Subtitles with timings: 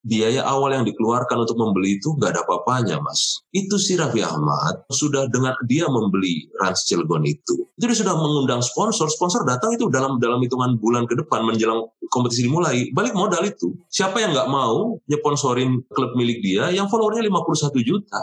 [0.00, 3.44] biaya awal yang dikeluarkan untuk membeli itu nggak ada apa-apanya, Mas.
[3.52, 7.68] Itu si Raffi Ahmad sudah dengan dia membeli Rans Cilegon itu.
[7.76, 12.48] Itu sudah mengundang sponsor, sponsor datang itu dalam dalam hitungan bulan ke depan menjelang kompetisi
[12.48, 12.88] dimulai.
[12.92, 13.76] Balik modal itu.
[13.88, 18.20] Siapa yang nggak mau nyeponsorin klub milik dia yang followernya 51 juta.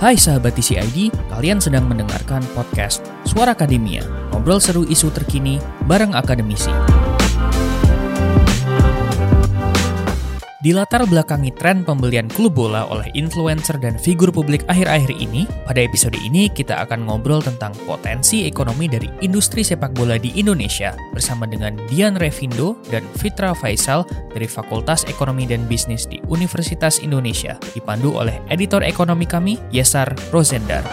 [0.00, 4.00] Hai sahabat TCID, kalian sedang mendengarkan podcast Suara Akademia,
[4.32, 6.72] ngobrol seru isu terkini bareng akademisi.
[10.60, 15.80] Di latar belakangi tren pembelian klub bola oleh influencer dan figur publik akhir-akhir ini, pada
[15.80, 21.48] episode ini kita akan ngobrol tentang potensi ekonomi dari industri sepak bola di Indonesia bersama
[21.48, 24.04] dengan Dian Revindo dan Fitra Faisal
[24.36, 30.84] dari Fakultas Ekonomi dan Bisnis di Universitas Indonesia, dipandu oleh editor ekonomi kami, Yesar Rosendar.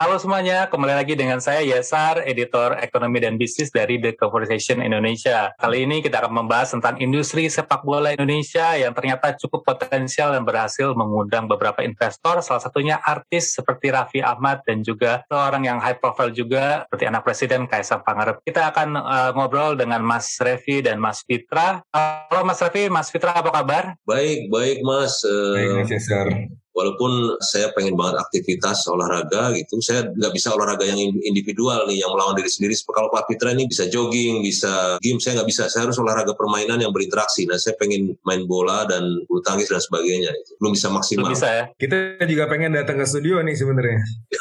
[0.00, 5.52] Halo semuanya, kembali lagi dengan saya Yesar, editor ekonomi dan bisnis dari The Conversation Indonesia.
[5.60, 10.48] Kali ini kita akan membahas tentang industri sepak bola Indonesia yang ternyata cukup potensial dan
[10.48, 16.00] berhasil mengundang beberapa investor, salah satunya artis seperti Raffi Ahmad dan juga seorang yang high
[16.00, 18.40] profile juga seperti anak presiden Kaisang Pangarep.
[18.40, 21.84] Kita akan uh, ngobrol dengan Mas Revi dan Mas Fitra.
[21.92, 24.00] Halo Mas Revi, Mas Fitra apa kabar?
[24.08, 25.20] Baik, baik Mas.
[25.28, 30.86] Uh, baik Mas Yesar walaupun saya pengen banget aktivitas olahraga gitu, saya nggak bisa olahraga
[30.86, 32.74] yang individual nih, yang melawan diri sendiri.
[32.90, 35.66] Kalau Pak Fitra ini bisa jogging, bisa game, saya nggak bisa.
[35.68, 37.44] Saya harus olahraga permainan yang berinteraksi.
[37.46, 40.30] Nah, saya pengen main bola dan bulu tangkis dan sebagainya.
[40.62, 41.28] Belum bisa maksimal.
[41.28, 41.64] Belum bisa ya?
[41.74, 43.98] Kita juga pengen datang ke studio nih sebenarnya.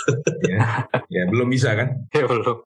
[0.51, 0.59] ya.
[1.09, 1.87] ya, belum bisa kan?
[2.13, 2.57] Ya, belum.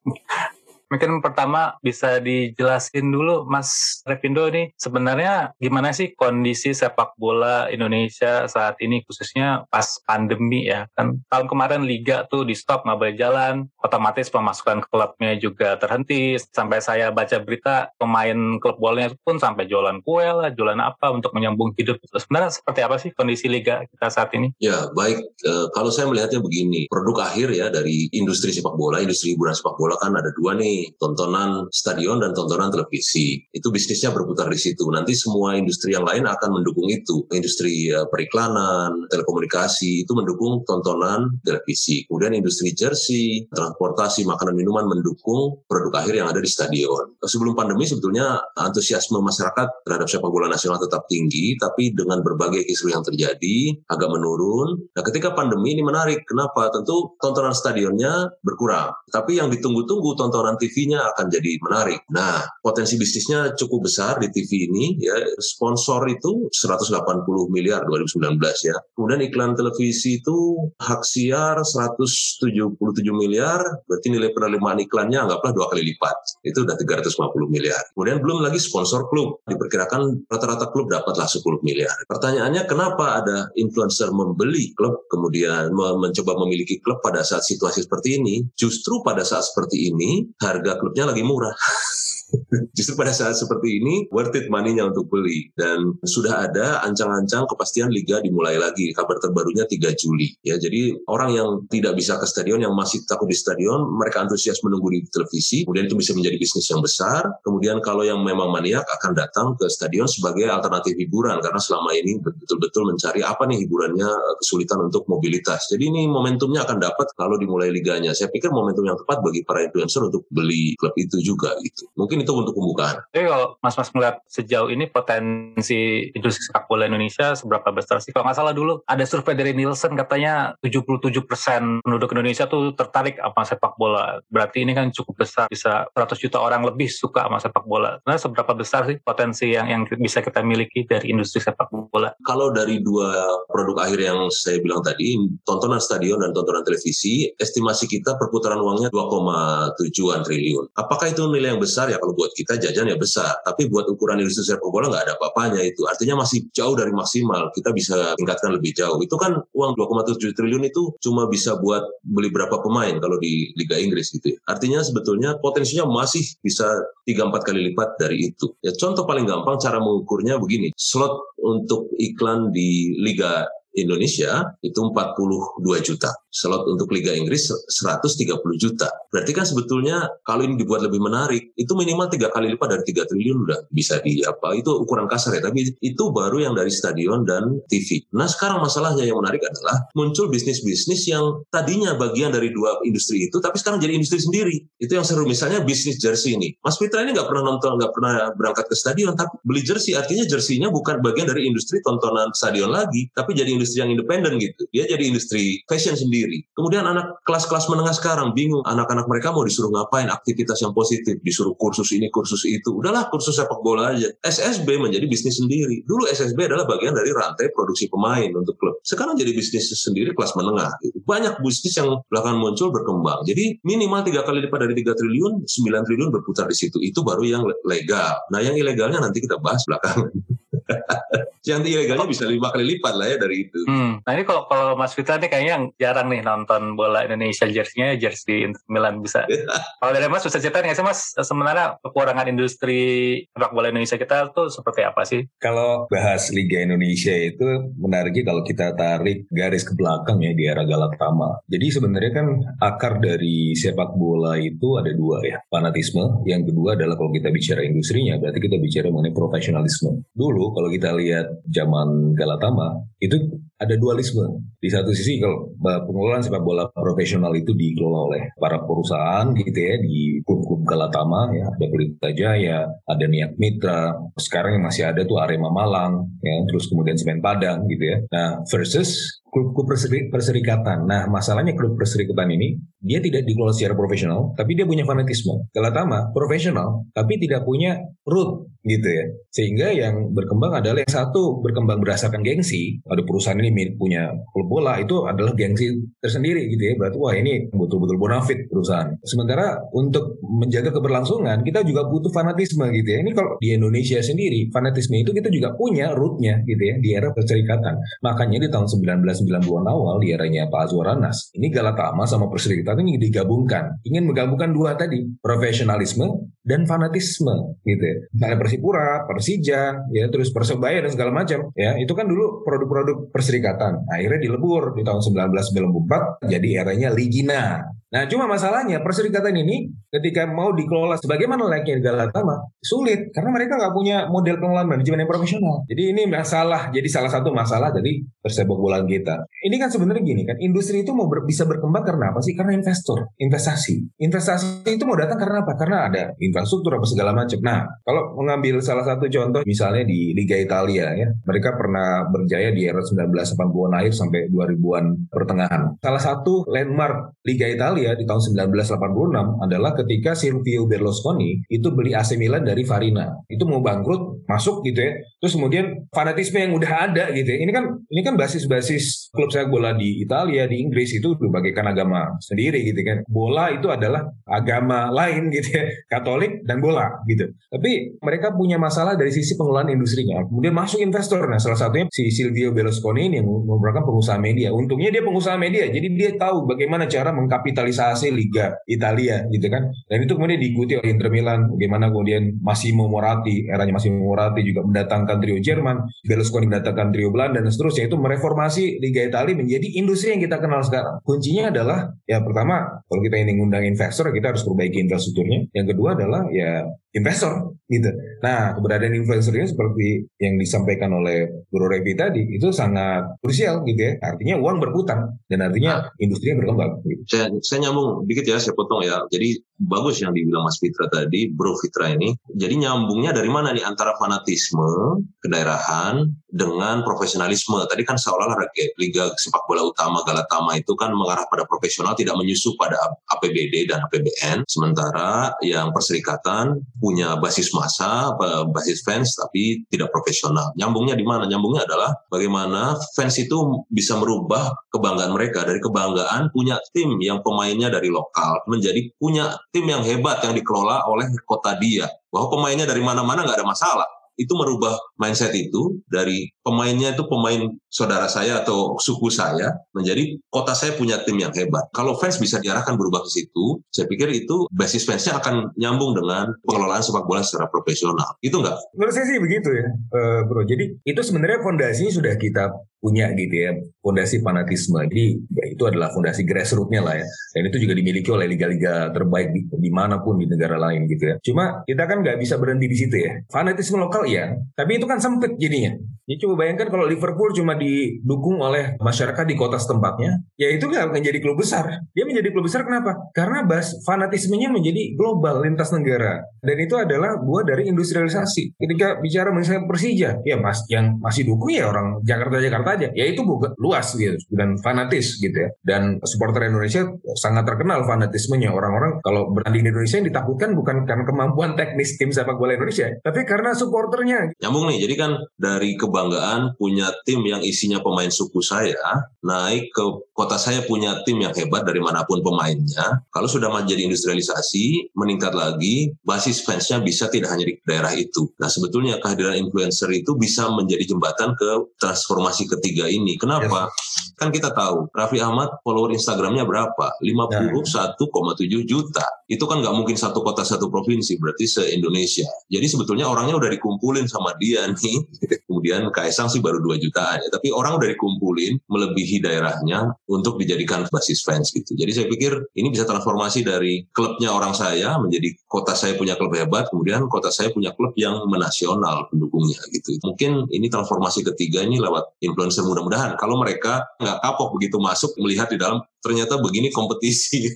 [0.94, 8.46] Mungkin pertama bisa dijelasin dulu Mas Revindo nih sebenarnya gimana sih kondisi sepak bola Indonesia
[8.46, 10.86] saat ini khususnya pas pandemi ya?
[10.94, 13.66] Kan tahun kemarin liga tuh di stop nggak boleh jalan.
[13.82, 16.38] Otomatis pemasukan klubnya juga terhenti.
[16.38, 21.34] Sampai saya baca berita pemain klub bolanya pun sampai jualan kue lah jualan apa untuk
[21.34, 21.98] menyambung hidup.
[22.06, 24.54] Sebenarnya seperti apa sih kondisi liga kita saat ini?
[24.62, 25.26] Ya baik.
[25.42, 29.74] E, kalau saya melihatnya begini produk akhir ya dari industri sepak bola industri hiburan sepak
[29.74, 33.44] bola kan ada dua nih tontonan stadion dan tontonan televisi.
[33.52, 34.88] Itu bisnisnya berputar di situ.
[34.90, 37.28] Nanti semua industri yang lain akan mendukung itu.
[37.36, 42.08] Industri uh, periklanan, telekomunikasi itu mendukung tontonan televisi.
[42.08, 47.16] Kemudian industri jersey, transportasi, makanan minuman mendukung produk akhir yang ada di stadion.
[47.22, 52.90] Sebelum pandemi sebetulnya antusiasme masyarakat terhadap sepak bola nasional tetap tinggi, tapi dengan berbagai isu
[52.90, 54.82] yang terjadi agak menurun.
[54.96, 56.26] Nah, ketika pandemi ini menarik.
[56.26, 56.74] Kenapa?
[56.74, 58.94] Tentu tontonan stadionnya berkurang.
[59.14, 62.02] Tapi yang ditunggu-tunggu tontonan TV TV-nya akan jadi menarik.
[62.10, 65.14] Nah, potensi bisnisnya cukup besar di TV ini ya.
[65.38, 68.74] Sponsor itu 180 miliar 2019 ya.
[68.98, 72.74] Kemudian iklan televisi itu hak siar 177
[73.14, 76.42] miliar, berarti nilai penerimaan iklannya anggaplah dua kali lipat.
[76.42, 77.86] Itu udah 350 miliar.
[77.94, 79.46] Kemudian belum lagi sponsor klub.
[79.46, 81.94] Diperkirakan rata-rata klub dapatlah 10 miliar.
[82.10, 88.42] Pertanyaannya kenapa ada influencer membeli klub kemudian mencoba memiliki klub pada saat situasi seperti ini?
[88.56, 91.58] Justru pada saat seperti ini harga klubnya lagi murah.
[92.78, 97.90] Justru pada saat seperti ini worth it money-nya untuk beli dan sudah ada ancang-ancang kepastian
[97.94, 98.92] liga dimulai lagi.
[98.94, 100.34] Kabar terbarunya 3 Juli.
[100.42, 104.60] Ya, jadi orang yang tidak bisa ke stadion yang masih takut di stadion, mereka antusias
[104.66, 105.66] menunggu di televisi.
[105.66, 107.22] Kemudian itu bisa menjadi bisnis yang besar.
[107.46, 112.18] Kemudian kalau yang memang maniak akan datang ke stadion sebagai alternatif hiburan karena selama ini
[112.22, 115.70] betul-betul mencari apa nih hiburannya eh, kesulitan untuk mobilitas.
[115.70, 118.12] Jadi ini momentumnya akan dapat kalau dimulai liganya.
[118.14, 121.90] Saya pikir momentum yang tepat bagi para influencer untuk beli klub itu juga gitu.
[121.98, 123.04] Mungkin itu untuk pembukaan.
[123.12, 128.16] Jadi kalau Mas-Mas melihat sejauh ini potensi industri sepak bola Indonesia seberapa besar sih?
[128.16, 133.44] Kalau nggak salah dulu ada survei dari Nielsen katanya 77% penduduk Indonesia tuh tertarik sama
[133.44, 134.24] sepak bola.
[134.32, 138.00] Berarti ini kan cukup besar, bisa 100 juta orang lebih suka sama sepak bola.
[138.08, 142.16] Nah, seberapa besar sih potensi yang yang bisa kita miliki dari industri sepak bola?
[142.24, 147.90] Kalau dari dua produk akhir yang saya bilang tadi, tontonan stadion dan tontonan televisi, estimasi
[147.90, 150.66] kita perputaran uangnya 2,7 triliun.
[150.78, 154.20] Apakah itu nilai yang besar ya kalau buat kita jajan ya besar, tapi buat ukuran
[154.20, 155.88] industri sepak bola nggak ada apa-apanya itu.
[155.88, 157.48] Artinya masih jauh dari maksimal.
[157.56, 159.00] Kita bisa tingkatkan lebih jauh.
[159.00, 163.80] Itu kan uang 2,7 triliun itu cuma bisa buat beli berapa pemain kalau di Liga
[163.80, 164.38] Inggris gitu ya.
[164.52, 166.68] Artinya sebetulnya potensinya masih bisa
[167.08, 168.52] 3-4 kali lipat dari itu.
[168.60, 170.76] Ya contoh paling gampang cara mengukurnya begini.
[170.76, 173.44] Slot untuk iklan di Liga
[173.74, 176.14] Indonesia itu 42 juta.
[176.34, 178.90] Slot untuk Liga Inggris 130 juta.
[179.14, 183.06] Berarti kan sebetulnya kalau ini dibuat lebih menarik, itu minimal tiga kali lipat dari 3
[183.06, 184.58] triliun udah bisa di apa.
[184.58, 188.02] Itu ukuran kasar ya, tapi itu baru yang dari stadion dan TV.
[188.18, 193.38] Nah sekarang masalahnya yang menarik adalah muncul bisnis-bisnis yang tadinya bagian dari dua industri itu,
[193.38, 194.58] tapi sekarang jadi industri sendiri.
[194.82, 195.26] Itu yang seru.
[195.26, 196.54] Misalnya bisnis jersey ini.
[196.62, 200.26] Mas Fitra ini nggak pernah nonton, nggak pernah berangkat ke stadion, tapi beli jersey artinya
[200.26, 204.70] jerseynya bukan bagian dari industri tontonan stadion lagi, tapi jadi industri yang independen gitu.
[204.70, 206.46] Dia jadi industri fashion sendiri.
[206.54, 211.58] Kemudian anak kelas-kelas menengah sekarang bingung anak-anak mereka mau disuruh ngapain aktivitas yang positif, disuruh
[211.58, 212.70] kursus ini, kursus itu.
[212.78, 214.12] Udahlah kursus sepak bola aja.
[214.22, 215.82] SSB menjadi bisnis sendiri.
[215.88, 218.78] Dulu SSB adalah bagian dari rantai produksi pemain untuk klub.
[218.84, 220.70] Sekarang jadi bisnis sendiri kelas menengah.
[220.84, 221.00] Gitu.
[221.08, 223.24] Banyak bisnis yang belakangan muncul berkembang.
[223.24, 226.78] Jadi minimal tiga kali lipat dari 3 triliun, 9 triliun berputar di situ.
[226.84, 228.20] Itu baru yang legal.
[228.34, 230.12] Nah yang ilegalnya nanti kita bahas belakangan.
[231.50, 233.60] yang ilegalnya bisa lima kali lipat lah ya dari itu.
[233.68, 234.00] Hmm.
[234.04, 238.00] Nah ini kalau kalau Mas Fitra nih kayaknya yang jarang nih nonton bola Indonesia jersey-nya
[238.00, 239.28] jersey Inter Milan bisa.
[239.82, 242.82] kalau dari Mas bisa cerita nggak sih Mas sebenarnya kekurangan industri
[243.28, 245.22] sepak bola Indonesia kita tuh seperti apa sih?
[245.44, 250.64] Kalau bahas Liga Indonesia itu menariknya kalau kita tarik garis ke belakang ya di era
[250.64, 251.44] Galatama.
[251.52, 252.28] Jadi sebenarnya kan
[252.64, 256.24] akar dari sepak bola itu ada dua ya, fanatisme.
[256.24, 260.08] Yang kedua adalah kalau kita bicara industrinya, berarti kita bicara mengenai profesionalisme.
[260.16, 263.16] Dulu kalau kita lihat zaman Galatama itu
[263.60, 264.44] ada dualisme.
[264.60, 269.76] Di satu sisi kalau pengelolaan sepak bola profesional itu dikelola oleh para perusahaan gitu ya
[269.80, 275.20] di klub-klub Galatama ya ada Pelita Jaya, ada Niat Mitra, sekarang yang masih ada tuh
[275.20, 277.98] Arema Malang ya terus kemudian Semen Padang gitu ya.
[278.12, 279.66] Nah versus klub-klub
[280.14, 280.86] perserikatan.
[280.86, 285.50] Nah, masalahnya klub perserikatan ini dia tidak dikelola secara profesional, tapi dia punya fanatisme.
[285.50, 289.06] Galatama profesional, tapi tidak punya root gitu ya.
[289.34, 292.80] Sehingga yang berkembang adalah yang satu berkembang berdasarkan gengsi.
[292.88, 296.74] Ada perusahaan ini punya klub bola itu adalah gengsi tersendiri gitu ya.
[296.80, 298.94] Berarti wah ini betul-betul bonafit perusahaan.
[299.04, 303.00] Sementara untuk menjaga keberlangsungan kita juga butuh fanatisme gitu ya.
[303.04, 307.12] Ini kalau di Indonesia sendiri fanatisme itu kita juga punya rootnya gitu ya di era
[307.12, 307.76] perserikatan.
[308.06, 312.84] Makanya di tahun 19 90-an awal di eranya Pak Azwar Anas, ini Galatama sama Perserikatan
[312.84, 313.80] ini digabungkan.
[313.88, 317.98] Ingin menggabungkan dua tadi, profesionalisme dan fanatisme gitu ya.
[318.12, 319.62] Misalnya Persipura, Persija,
[319.96, 321.80] ya terus Persebaya dan segala macam ya.
[321.80, 323.88] Itu kan dulu produk-produk perserikatan.
[323.88, 327.64] Akhirnya dilebur di tahun 1994 jadi eranya Ligina.
[327.94, 333.70] Nah, cuma masalahnya perserikatan ini ketika mau dikelola sebagaimana layaknya Galatama sulit karena mereka nggak
[333.70, 335.62] punya model pengelolaan manajemen yang profesional.
[335.70, 339.22] Jadi ini masalah, jadi salah satu masalah dari persepak bolaan kita.
[339.46, 342.34] Ini kan sebenarnya gini kan, industri itu mau ber, bisa berkembang karena apa sih?
[342.34, 344.02] Karena investor, investasi.
[344.02, 345.54] Investasi itu mau datang karena apa?
[345.54, 347.38] Karena ada infrastruktur apa segala macam.
[347.46, 352.66] Nah, kalau mengambil salah satu contoh misalnya di Liga Italia ya, mereka pernah berjaya di
[352.66, 355.62] era 1980-an akhir sampai 2000-an pertengahan.
[355.78, 362.16] Salah satu landmark Liga Italia di tahun 1986 adalah ketika Silvio Berlusconi itu beli AC
[362.16, 363.12] Milan dari Farina.
[363.28, 364.96] Itu mau bangkrut, masuk gitu ya.
[365.20, 367.38] Terus kemudian fanatisme yang udah ada gitu ya.
[367.44, 372.16] Ini kan ini kan basis-basis klub saya bola di Italia, di Inggris itu bagaikan agama
[372.24, 373.04] sendiri gitu kan.
[373.12, 375.68] Bola itu adalah agama lain gitu ya.
[375.92, 377.28] Katolik dan bola gitu.
[377.52, 380.24] Tapi mereka punya masalah dari sisi pengelolaan industrinya.
[380.30, 381.20] Kemudian masuk investor.
[381.28, 384.54] Nah, salah satunya si Silvio Berlusconi ini yang merupakan pengusaha media.
[384.54, 387.73] Untungnya dia pengusaha media, jadi dia tahu bagaimana cara mengkapitalisasi
[388.14, 389.74] Liga Italia gitu kan.
[389.90, 391.50] Dan itu kemudian diikuti oleh Inter Milan.
[391.50, 397.42] Bagaimana kemudian Massimo Moratti, eranya Massimo Moratti juga mendatangkan trio Jerman, Berlusconi mendatangkan trio Belanda
[397.42, 397.90] dan seterusnya.
[397.90, 401.02] Itu mereformasi Liga Italia menjadi industri yang kita kenal sekarang.
[401.02, 405.50] Kuncinya adalah ya pertama kalau kita ingin mengundang investor kita harus perbaiki infrastrukturnya.
[405.52, 407.90] Yang kedua adalah ya investor gitu.
[408.22, 409.88] Nah keberadaan investor ini seperti
[410.22, 413.94] yang disampaikan oleh Guru Revi tadi itu sangat krusial gitu ya.
[414.00, 416.86] Artinya uang berputar dan artinya nah, industri berkembang.
[416.86, 417.02] Gitu.
[417.10, 419.02] Saya, saya nyambung dikit ya, saya potong ya.
[419.10, 422.14] Jadi bagus yang dibilang Mas Fitra tadi, Bro Fitra ini.
[422.38, 427.58] Jadi nyambungnya dari mana nih antara fanatisme, kedaerahan dengan profesionalisme.
[427.66, 428.38] Tadi kan seolah-olah
[428.78, 432.78] Liga Sepak Bola Utama Galatama itu kan mengarah pada profesional, tidak menyusup pada
[433.18, 434.46] APBD dan APBN.
[434.46, 438.12] Sementara yang Perseri perserikatan punya basis massa,
[438.52, 440.52] basis fans, tapi tidak profesional.
[440.60, 441.24] Nyambungnya di mana?
[441.30, 447.72] Nyambungnya adalah bagaimana fans itu bisa merubah kebanggaan mereka dari kebanggaan punya tim yang pemainnya
[447.72, 451.86] dari lokal menjadi punya tim yang hebat yang dikelola oleh kota dia.
[452.10, 457.50] Bahwa pemainnya dari mana-mana nggak ada masalah itu merubah mindset itu dari pemainnya itu pemain
[457.74, 461.66] saudara saya atau suku saya menjadi kota saya punya tim yang hebat.
[461.74, 466.30] Kalau fans bisa diarahkan berubah ke situ, saya pikir itu basis fansnya akan nyambung dengan
[466.46, 468.14] pengelolaan sepak bola secara profesional.
[468.22, 468.62] Itu enggak?
[468.78, 470.46] Menurut saya sih begitu ya, uh, bro.
[470.46, 472.54] Jadi itu sebenarnya fondasinya sudah kita
[472.84, 474.78] punya gitu ya, fondasi fanatisme.
[474.92, 477.08] Jadi ya, itu adalah fondasi grassrootsnya lah ya.
[477.34, 481.10] Dan itu juga dimiliki oleh liga-liga terbaik di, di mana pun di negara lain gitu
[481.10, 481.16] ya.
[481.24, 483.18] Cuma kita kan nggak bisa berhenti di situ ya.
[483.32, 485.74] Fanatisme lokal ya, tapi itu kan sempit jadinya.
[486.04, 490.92] Ya coba bayangkan kalau Liverpool cuma didukung oleh masyarakat di kota setempatnya, ya itu nggak
[490.92, 491.80] akan jadi klub besar.
[491.96, 493.08] Dia menjadi klub besar kenapa?
[493.16, 496.20] Karena bas fanatismenya menjadi global lintas negara.
[496.44, 498.60] Dan itu adalah buah dari industrialisasi.
[498.60, 502.88] Ketika bicara misalnya Persija, ya mas yang masih dukung ya orang Jakarta-Jakarta aja.
[502.92, 505.56] Ya itu bukan luas gitu dan fanatis gitu ya.
[505.64, 506.84] Dan supporter Indonesia
[507.16, 508.52] sangat terkenal fanatismenya.
[508.52, 512.92] Orang-orang kalau bertanding di Indonesia yang ditakutkan bukan karena kemampuan teknis tim sepak bola Indonesia,
[513.00, 514.36] tapi karena supporternya.
[514.44, 519.70] Nyambung nih, jadi kan dari ke kebanggaan punya tim yang isinya pemain suku saya, naik
[519.70, 519.84] ke
[520.18, 523.06] kota saya punya tim yang hebat dari mana pun pemainnya.
[523.14, 528.26] Kalau sudah menjadi industrialisasi, meningkat lagi, basis fansnya bisa tidak hanya di daerah itu.
[528.42, 533.14] Nah sebetulnya kehadiran influencer itu bisa menjadi jembatan ke transformasi ketiga ini.
[533.22, 533.70] Kenapa?
[533.70, 534.14] Yes.
[534.18, 536.96] Kan kita tahu, Raffi Ahmad follower Instagramnya berapa?
[537.02, 539.06] 51,7 juta.
[539.28, 542.30] Itu kan nggak mungkin satu kota satu provinsi, berarti se-Indonesia.
[542.48, 544.98] Jadi sebetulnya orangnya udah dikumpulin sama dia nih.
[545.50, 547.28] Kemudian dan Kaisang sih baru 2 jutaan ya.
[547.28, 551.76] Tapi orang udah dikumpulin melebihi daerahnya untuk dijadikan basis fans gitu.
[551.76, 556.32] Jadi saya pikir ini bisa transformasi dari klubnya orang saya menjadi kota saya punya klub
[556.32, 560.00] hebat, kemudian kota saya punya klub yang menasional pendukungnya gitu.
[560.08, 563.20] Mungkin ini transformasi ketiga ini lewat influencer mudah-mudahan.
[563.20, 567.56] Kalau mereka nggak kapok begitu masuk melihat di dalam ternyata begini kompetisi.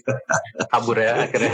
[0.71, 1.51] Kabur ya akhirnya.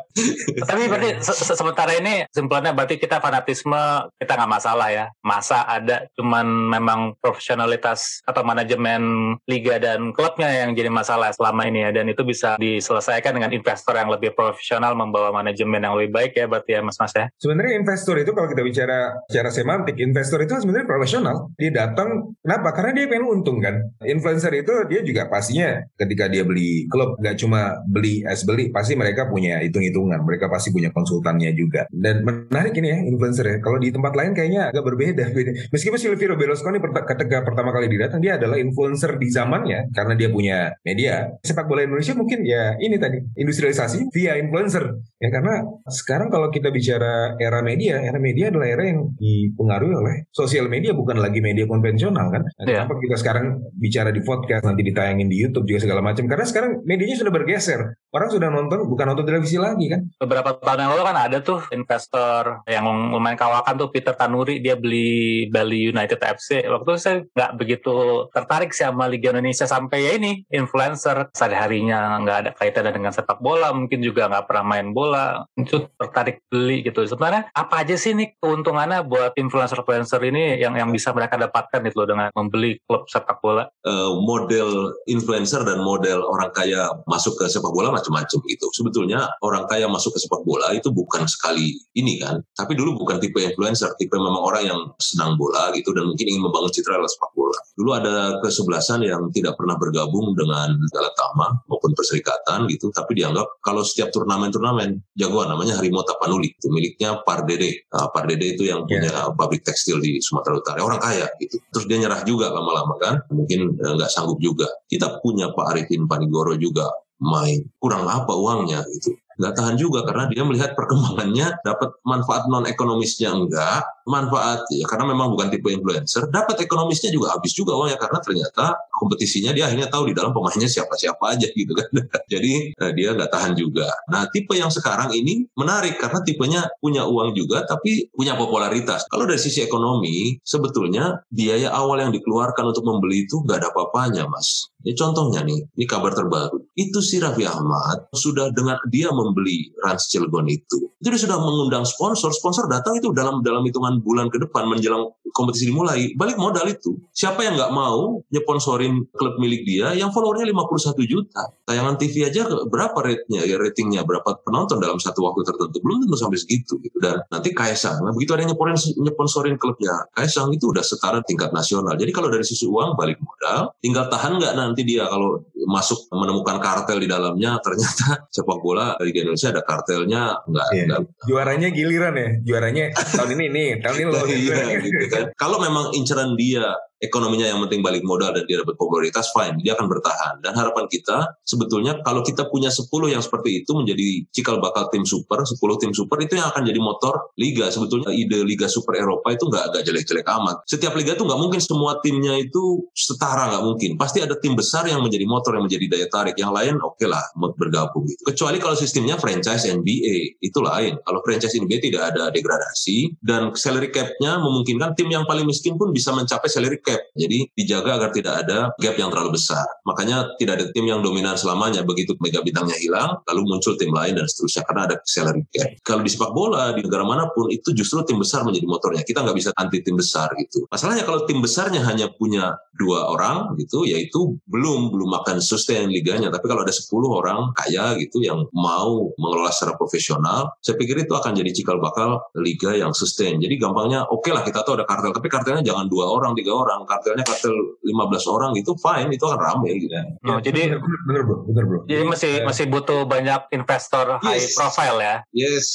[0.70, 5.06] Tapi berarti se -se sementara ini simpulannya berarti kita fanatisme kita nggak masalah ya.
[5.26, 11.88] Masa ada cuman memang profesionalitas atau manajemen liga dan klubnya yang jadi masalah selama ini
[11.88, 16.32] ya dan itu bisa diselesaikan dengan investor yang lebih profesional membawa manajemen yang lebih baik
[16.36, 17.26] ya berarti ya Mas Mas ya.
[17.40, 21.36] Sebenarnya investor itu kalau kita bicara secara semantik, investor itu sebenarnya profesional.
[21.56, 22.68] Dia datang kenapa?
[22.76, 23.80] Karena dia pengen untung kan.
[24.04, 28.68] Influencer itu dia juga pastinya ketika ketika dia beli klub nggak cuma beli es beli
[28.68, 30.20] pasti mereka punya hitung-hitungan.
[30.20, 31.88] Mereka pasti punya konsultannya juga.
[31.88, 33.56] Dan menarik ini ya influencer ya.
[33.64, 35.24] Kalau di tempat lain kayaknya agak berbeda.
[35.32, 35.52] Beda.
[35.72, 40.76] meskipun Silvio Berlusconi ketika pertama kali didatang dia adalah influencer di zamannya karena dia punya
[40.84, 41.32] media.
[41.40, 45.00] Sepak bola Indonesia mungkin ya ini tadi industrialisasi via influencer.
[45.16, 50.16] Ya karena sekarang kalau kita bicara era media era media adalah era yang dipengaruhi oleh
[50.36, 52.44] sosial media bukan lagi media konvensional kan?
[52.68, 52.84] Yeah.
[52.90, 56.70] kita sekarang bicara di podcast nanti ditayangin di YouTube juga segala macam macam karena sekarang
[56.82, 57.80] medianya sudah bergeser.
[58.10, 60.02] Orang sudah nonton bukan nonton televisi lagi kan?
[60.18, 62.82] Beberapa tahun yang lalu kan ada tuh investor yang
[63.14, 64.58] lumayan kawakan tuh Peter Tanuri.
[64.58, 69.70] Dia beli Bali United FC waktu itu saya nggak begitu tertarik sih sama Liga Indonesia
[69.70, 71.30] sampai ya ini influencer.
[71.30, 75.46] Sehari harinya nggak ada kaitannya dengan sepak bola mungkin juga nggak pernah main bola.
[75.54, 77.06] Itu tertarik beli gitu.
[77.06, 82.02] Sebenarnya apa aja sih nih keuntungannya buat influencer-influencer ini yang yang bisa mereka dapatkan itu
[82.02, 83.70] dengan membeli klub sepak bola?
[83.86, 88.66] Uh, model influencer dan model model orang kaya masuk ke sepak bola macam-macam gitu.
[88.72, 92.40] Sebetulnya orang kaya masuk ke sepak bola itu bukan sekali ini kan.
[92.56, 96.40] Tapi dulu bukan tipe influencer, tipe memang orang yang senang bola gitu dan mungkin ingin
[96.40, 97.58] membangun citra lewat sepak bola.
[97.76, 103.84] Dulu ada kesebelasan yang tidak pernah bergabung dengan Galatama maupun Perserikatan gitu, tapi dianggap kalau
[103.84, 107.88] setiap turnamen-turnamen jagoan namanya Harimau Tapanuli, itu miliknya Pardede.
[107.92, 109.32] Nah, Pardede itu yang punya yeah.
[109.36, 111.60] pabrik tekstil di Sumatera Utara, orang kaya gitu.
[111.72, 114.68] Terus dia nyerah juga lama-lama kan, mungkin eh, nggak sanggup juga.
[114.88, 117.64] Kita punya Pak Arif Arifin Panigoro juga main.
[117.80, 119.16] Kurang apa uangnya itu?
[119.40, 125.16] Nggak tahan juga karena dia melihat perkembangannya dapat manfaat non ekonomisnya enggak, manfaat ya karena
[125.16, 129.88] memang bukan tipe influencer, dapat ekonomisnya juga habis juga uangnya karena ternyata kompetisinya dia akhirnya
[129.88, 131.88] tahu di dalam pemainnya siapa-siapa aja gitu kan.
[132.28, 133.88] Jadi eh, dia nggak tahan juga.
[134.12, 139.08] Nah tipe yang sekarang ini menarik karena tipenya punya uang juga tapi punya popularitas.
[139.08, 144.28] Kalau dari sisi ekonomi sebetulnya biaya awal yang dikeluarkan untuk membeli itu nggak ada apa-apanya
[144.28, 144.68] mas.
[144.80, 146.56] Ini contohnya nih, ini kabar terbaru.
[146.72, 150.88] Itu si Raffi Ahmad sudah dengan dia membeli Rans Cilegon itu.
[151.04, 155.70] Dia sudah mengundang sponsor, sponsor datang itu dalam dalam hitungan bulan ke depan menjelang kompetisi
[155.70, 156.12] dimulai.
[156.14, 156.96] Balik modal itu.
[157.14, 161.42] Siapa yang nggak mau nyeponsorin klub milik dia yang followernya 51 juta.
[161.66, 165.76] Tayangan TV aja berapa rate-nya, ya ratingnya, berapa penonton dalam satu waktu tertentu.
[165.82, 166.78] Belum tentu sampai segitu.
[166.82, 166.96] Gitu.
[167.00, 168.52] Dan nanti Kaisang, nah begitu ada yang
[169.00, 171.94] nyeponsorin klubnya, Kaisang itu udah setara tingkat nasional.
[171.98, 176.56] Jadi kalau dari sisi uang balik modal, tinggal tahan nggak nanti dia kalau masuk menemukan
[176.58, 180.82] kartel di dalamnya ternyata sepak bola di Indonesia ada kartelnya enggak, Iya.
[180.86, 182.28] enggak Juaranya giliran ya.
[182.42, 184.20] Juaranya tahun ini nih, tahun ini lo.
[184.30, 185.19] iya, gitu kan.
[185.36, 189.72] Kalau memang inceran dia ekonominya yang penting balik modal dan dia dapat popularitas fine dia
[189.74, 190.44] akan bertahan.
[190.44, 195.02] Dan harapan kita sebetulnya kalau kita punya 10 yang seperti itu menjadi cikal bakal tim
[195.08, 197.72] super 10 tim super itu yang akan jadi motor liga.
[197.72, 200.56] Sebetulnya ide liga super Eropa itu nggak nggak jelek-jelek amat.
[200.68, 203.90] Setiap liga itu nggak mungkin semua timnya itu setara nggak mungkin.
[203.96, 206.36] Pasti ada tim besar yang menjadi motor yang menjadi daya tarik.
[206.36, 207.24] Yang lain oke lah
[207.56, 208.20] bergabung gitu.
[208.28, 211.00] Kecuali kalau sistemnya franchise NBA itu lain.
[211.00, 215.90] Kalau franchise NBA tidak ada degradasi dan salary cap-nya memungkinkan tim yang paling miskin pun
[215.94, 217.00] bisa mencapai salary cap cap.
[217.14, 219.62] Jadi dijaga agar tidak ada gap yang terlalu besar.
[219.86, 221.86] Makanya tidak ada tim yang dominan selamanya.
[221.86, 225.70] Begitu mega bintangnya hilang, lalu muncul tim lain dan seterusnya karena ada salary cap.
[225.86, 229.02] Kalau di sepak bola di negara mana pun itu justru tim besar menjadi motornya.
[229.06, 230.66] Kita nggak bisa anti tim besar gitu.
[230.66, 236.32] Masalahnya kalau tim besarnya hanya punya dua orang gitu, yaitu belum belum akan sustain liganya.
[236.32, 241.12] Tapi kalau ada 10 orang kaya gitu yang mau mengelola secara profesional, saya pikir itu
[241.12, 243.36] akan jadi cikal bakal liga yang sustain.
[243.36, 246.56] Jadi gampangnya oke okay lah kita tahu ada kartel, tapi kartelnya jangan dua orang, tiga
[246.56, 247.52] orang orang kartelnya kartel
[247.84, 250.04] 15 orang gitu fine itu akan rame gitu ya.
[250.24, 251.78] Oh, jadi bener, bener bro bener bro.
[251.84, 252.44] jadi masih ya.
[252.48, 254.24] masih butuh banyak investor yes.
[254.24, 255.16] high profile ya?
[255.36, 255.68] Yes.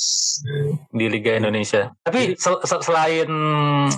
[0.90, 1.94] Di Liga Indonesia.
[2.02, 3.30] Tapi sel selain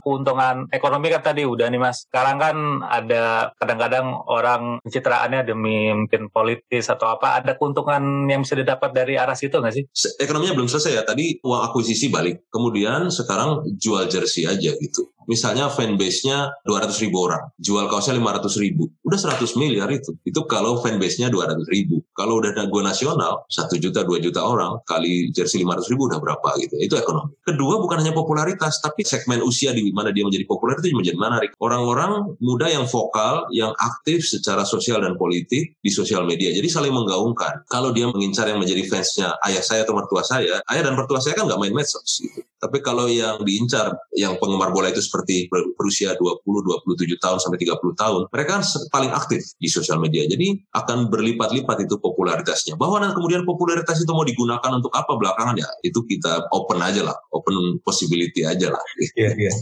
[0.04, 2.04] keuntungan ekonomi kan tadi udah nih mas.
[2.12, 8.60] Sekarang kan ada kadang-kadang orang pencitraannya demi mungkin politis atau apa ada keuntungan yang bisa
[8.60, 9.84] didapat dari arah situ nggak sih?
[10.20, 11.04] Ekonominya belum selesai ya.
[11.08, 12.52] Tadi uang akuisisi balik.
[12.52, 18.90] Kemudian sekarang jual jersey aja gitu misalnya fanbase-nya 200 ribu orang, jual kaosnya 500 ribu,
[19.04, 20.16] udah 100 miliar itu.
[20.24, 22.02] Itu kalau fanbase-nya 200 ribu.
[22.18, 26.50] Kalau udah go nasional, 1 juta, 2 juta orang, kali jersey 500 ribu udah berapa
[26.64, 26.76] gitu.
[26.82, 27.38] Itu ekonomi.
[27.46, 31.52] Kedua bukan hanya popularitas, tapi segmen usia di mana dia menjadi populer itu menjadi menarik.
[31.62, 36.50] Orang-orang muda yang vokal, yang aktif secara sosial dan politik di sosial media.
[36.50, 37.68] Jadi saling menggaungkan.
[37.70, 41.38] Kalau dia mengincar yang menjadi fansnya ayah saya atau mertua saya, ayah dan mertua saya
[41.38, 42.42] kan nggak main medsos gitu.
[42.58, 44.98] Tapi kalau yang diincar, yang penggemar bola itu
[45.78, 50.28] berusia 20, 27 tahun sampai 30 tahun, mereka kan paling aktif di sosial media.
[50.28, 52.76] Jadi akan berlipat-lipat itu popularitasnya.
[52.76, 57.08] Bahwa nanti kemudian popularitas itu mau digunakan untuk apa belakangan ya, itu kita open aja
[57.08, 58.84] lah, open possibility aja lah.
[59.18, 59.54] Iya, iya.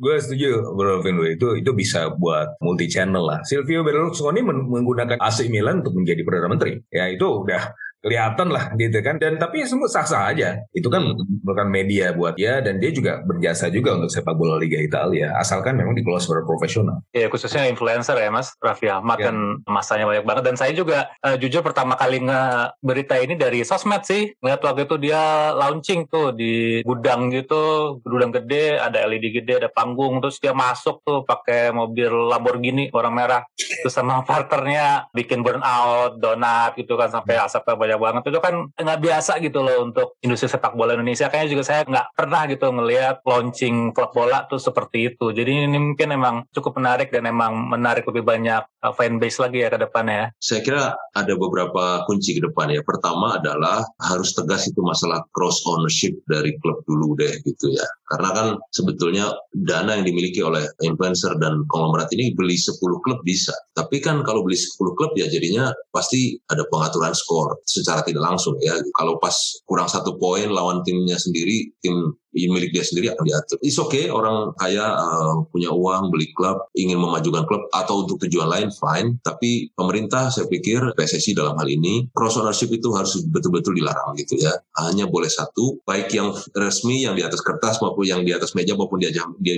[0.00, 3.44] Gue setuju Bro Vino, itu itu bisa buat multi channel lah.
[3.44, 6.80] Silvio Berlusconi menggunakan AC Milan untuk menjadi Perdana Menteri.
[6.88, 7.68] Ya itu udah
[8.04, 9.16] kelihatan lah gitu kan.
[9.16, 10.60] Dan tapi semua sah-sah aja.
[10.76, 11.00] Itu kan
[11.40, 15.80] bukan media buat dia dan dia juga berjasa juga untuk sepak bola Liga Italia asalkan
[15.80, 17.00] memang dikelola secara profesional.
[17.16, 18.52] Ya khususnya influencer ya mas.
[18.60, 19.32] Raffi Ahmad ya.
[19.32, 20.44] kan masanya banyak banget.
[20.52, 22.42] Dan saya juga uh, jujur pertama kali nge
[22.84, 24.36] berita ini dari sosmed sih.
[24.44, 27.96] Ngeliat waktu itu dia launching tuh di gudang gitu.
[28.04, 30.20] Gudang gede ada LED gede ada panggung.
[30.20, 33.42] Terus dia masuk tuh pakai mobil Lamborghini warna merah.
[33.56, 38.22] Terus sama partnernya bikin burnout donat gitu kan sampai asapnya banyak banyak banget.
[38.34, 41.30] Itu kan nggak biasa gitu loh untuk industri sepak bola Indonesia.
[41.30, 45.30] Kayaknya juga saya nggak pernah gitu ngelihat launching klub bola tuh seperti itu.
[45.30, 49.68] Jadi ini mungkin emang cukup menarik dan emang menarik lebih banyak uh, fanbase lagi ya
[49.70, 50.26] ke depannya ya.
[50.42, 50.82] Saya kira
[51.14, 52.82] ada beberapa kunci ke depan ya.
[52.82, 58.30] Pertama adalah harus tegas itu masalah cross ownership dari klub dulu deh gitu ya karena
[58.36, 59.32] kan sebetulnya
[59.64, 64.44] dana yang dimiliki oleh influencer dan konglomerat ini beli 10 klub bisa tapi kan kalau
[64.44, 68.74] beli 10 klub ya jadinya pasti ada pengaturan skor secara tidak langsung ya.
[68.94, 69.34] Kalau pas
[69.66, 73.56] kurang satu poin lawan timnya sendiri, tim milik dia sendiri akan diatur.
[73.62, 78.50] It's okay orang kaya uh, punya uang beli klub, ingin memajukan klub atau untuk tujuan
[78.50, 79.16] lain fine.
[79.22, 84.38] Tapi pemerintah saya pikir PSSI dalam hal ini cross ownership itu harus betul-betul dilarang gitu
[84.38, 84.52] ya.
[84.84, 88.74] Hanya boleh satu, baik yang resmi yang di atas kertas maupun yang di atas meja
[88.74, 89.10] maupun di,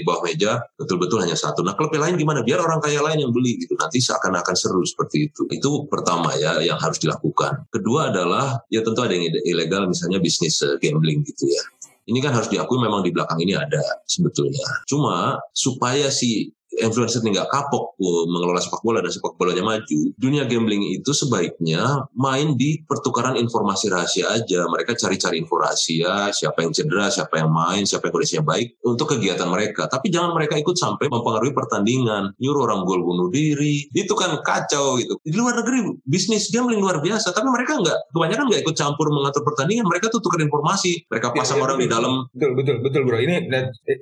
[0.05, 1.65] bawah meja betul-betul hanya satu.
[1.65, 2.45] Nah klub lain gimana?
[2.45, 3.75] Biar orang kaya lain yang beli gitu.
[3.81, 5.49] Nanti seakan-akan seru seperti itu.
[5.49, 7.67] Itu pertama ya yang harus dilakukan.
[7.73, 11.62] Kedua adalah ya tentu ada yang ilegal misalnya bisnis uh, gambling gitu ya.
[12.07, 14.62] Ini kan harus diakui memang di belakang ini ada sebetulnya.
[14.87, 20.45] Cuma supaya si influencer ini nggak kapok mengelola sepak bola dan sepak bolanya maju, dunia
[20.45, 24.69] gambling itu sebaiknya main di pertukaran informasi rahasia aja.
[24.69, 29.17] Mereka cari-cari informasi ya, siapa yang cedera, siapa yang main, siapa yang kondisinya baik untuk
[29.17, 29.89] kegiatan mereka.
[29.89, 33.89] Tapi jangan mereka ikut sampai mempengaruhi pertandingan, nyuruh orang gol bunuh diri.
[33.97, 35.17] Itu kan kacau gitu.
[35.25, 39.43] Di luar negeri bisnis gambling luar biasa, tapi mereka nggak, kebanyakan nggak ikut campur mengatur
[39.43, 39.89] pertandingan.
[39.89, 42.12] Mereka tuh tukar informasi, mereka pasang ya, ya, orang betul, di dalam.
[42.35, 43.19] Betul, betul, betul bro.
[43.19, 43.35] Ini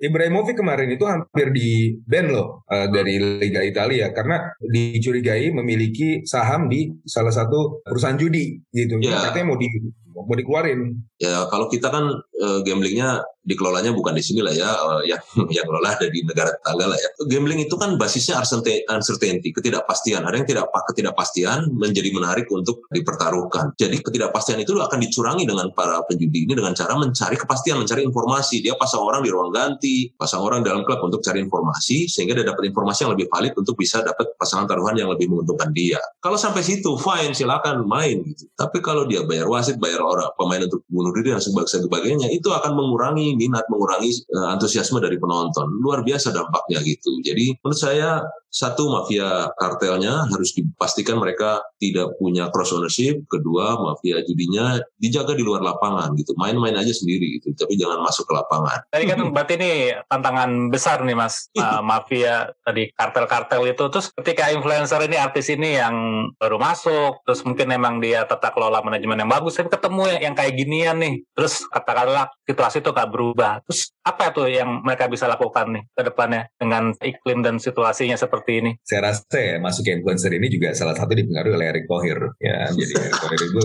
[0.03, 6.69] Ibrahimovic kemarin itu hampir di ban loh uh, dari Liga Italia karena dicurigai memiliki saham
[6.69, 9.01] di salah satu perusahaan judi gitu.
[9.01, 9.31] Yeah.
[9.31, 9.69] Katanya mau di
[10.15, 10.95] mau dikeluarin.
[11.19, 15.21] Ya kalau kita kan uh, gamblingnya dikelolanya bukan di sini lah ya, uh, yang
[15.57, 17.09] yang kelola ada di negara tetangga lah ya.
[17.29, 20.25] Gambling itu kan basisnya uncertainty, ketidakpastian.
[20.25, 23.77] Ada yang tidak ketidakpastian menjadi menarik untuk dipertaruhkan.
[23.77, 28.65] Jadi ketidakpastian itu akan dicurangi dengan para penjudi ini dengan cara mencari kepastian, mencari informasi.
[28.65, 32.47] Dia pasang orang di ruang ganti, pasang orang dalam klub untuk cari informasi sehingga dia
[32.49, 36.01] dapat informasi yang lebih valid untuk bisa dapat pasangan taruhan yang lebih menguntungkan dia.
[36.25, 38.49] Kalau sampai situ fine silakan main gitu.
[38.57, 42.77] Tapi kalau dia bayar wasit, bayar orang pemain untuk bunuh diri dan sebagainya, itu akan
[42.77, 45.81] mengurangi minat, mengurangi uh, antusiasme dari penonton.
[45.81, 47.19] Luar biasa dampaknya gitu.
[47.25, 48.21] Jadi menurut saya
[48.55, 55.43] satu mafia kartelnya harus dipastikan mereka tidak punya cross ownership, kedua mafia judinya dijaga di
[55.43, 58.79] luar lapangan gitu, main-main aja sendiri gitu, tapi jangan masuk ke lapangan.
[58.95, 59.73] Tadi kan berarti ini
[60.07, 65.75] tantangan besar nih mas, uh, mafia tadi kartel-kartel itu, terus ketika influencer ini artis ini
[65.75, 70.21] yang baru masuk, terus mungkin memang dia tata kelola manajemen yang bagus, tapi ketemu yang,
[70.31, 75.11] yang kayak ginian nih, terus katakanlah situasi itu gak berubah, terus apa tuh yang mereka
[75.11, 78.71] bisa lakukan nih ke depannya dengan iklim dan situasinya seperti seperti ini?
[78.85, 82.69] Saya rasa ya masuk influencer ini juga salah satu dipengaruhi oleh Erick Thohir ya.
[82.69, 83.63] Jadi Erick Thohir itu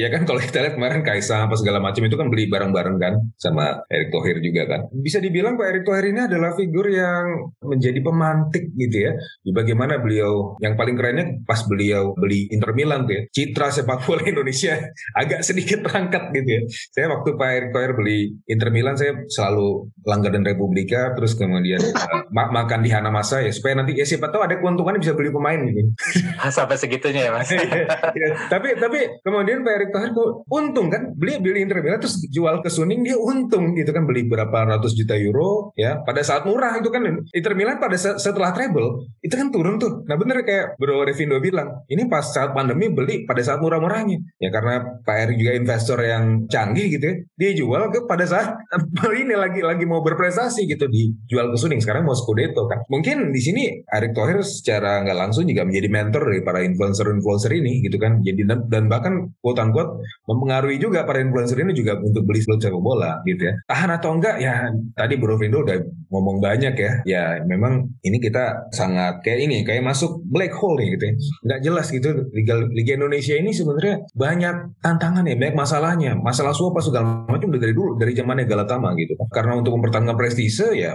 [0.00, 3.14] ya kan kalau kita lihat kemarin Kaisang apa segala macam itu kan beli bareng-bareng kan
[3.36, 4.80] sama Erick Thohir juga kan.
[4.96, 9.12] Bisa dibilang Pak Erick Thohir ini adalah figur yang menjadi pemantik gitu ya.
[9.44, 13.22] Di bagaimana beliau yang paling kerennya pas beliau beli Inter Milan tuh ya.
[13.28, 14.80] Citra sepak bola Indonesia
[15.20, 16.62] agak sedikit terangkat gitu ya.
[16.96, 22.24] Saya waktu Pak Erick Thohir beli Inter Milan saya selalu langganan Republika terus kemudian uh,
[22.32, 25.58] makan di Hana Masa ya supaya nanti ya siapa tahu ada keuntungannya bisa beli pemain
[25.58, 25.90] gitu.
[26.38, 27.50] Ah, sampai segitunya ya mas.
[28.20, 30.12] ya, tapi tapi kemudian Pak Erick Thohir
[30.46, 31.10] untung kan?
[31.18, 34.06] Beli beli Inter Milan terus jual ke Suning dia untung gitu kan?
[34.06, 37.02] Beli berapa ratus juta euro ya pada saat murah itu kan?
[37.34, 40.06] Inter Milan pada setelah treble itu kan turun tuh.
[40.06, 44.16] Nah bener kayak Bro Revindo bilang ini pas saat pandemi beli pada saat murah-murahnya.
[44.38, 48.54] Ya karena Pak Erick juga investor yang canggih gitu ya dia jual ke pada saat
[49.22, 50.86] ini lagi lagi mau berprestasi gitu.
[50.86, 52.86] Dijual ke Suning sekarang mau Scudetto kan.
[52.86, 53.62] Mungkin di sini
[54.04, 58.20] Erick Thohir secara nggak langsung juga menjadi mentor dari para influencer-influencer ini gitu kan.
[58.20, 62.82] Jadi dan bahkan quote unquote mempengaruhi juga para influencer ini juga untuk beli klub sepak
[62.84, 63.54] bola gitu ya.
[63.64, 65.80] Tahan atau enggak ya tadi Bro Vindo udah
[66.12, 66.92] ngomong banyak ya.
[67.08, 71.14] Ya memang ini kita sangat kayak ini kayak masuk black hole nih gitu ya.
[71.48, 76.12] Nggak jelas gitu Liga, Liga Indonesia ini sebenarnya banyak tantangan ya, banyak masalahnya.
[76.20, 79.16] Masalah suap segala macam udah dari dulu dari zamannya Galatama gitu.
[79.32, 80.92] Karena untuk mempertahankan prestise ya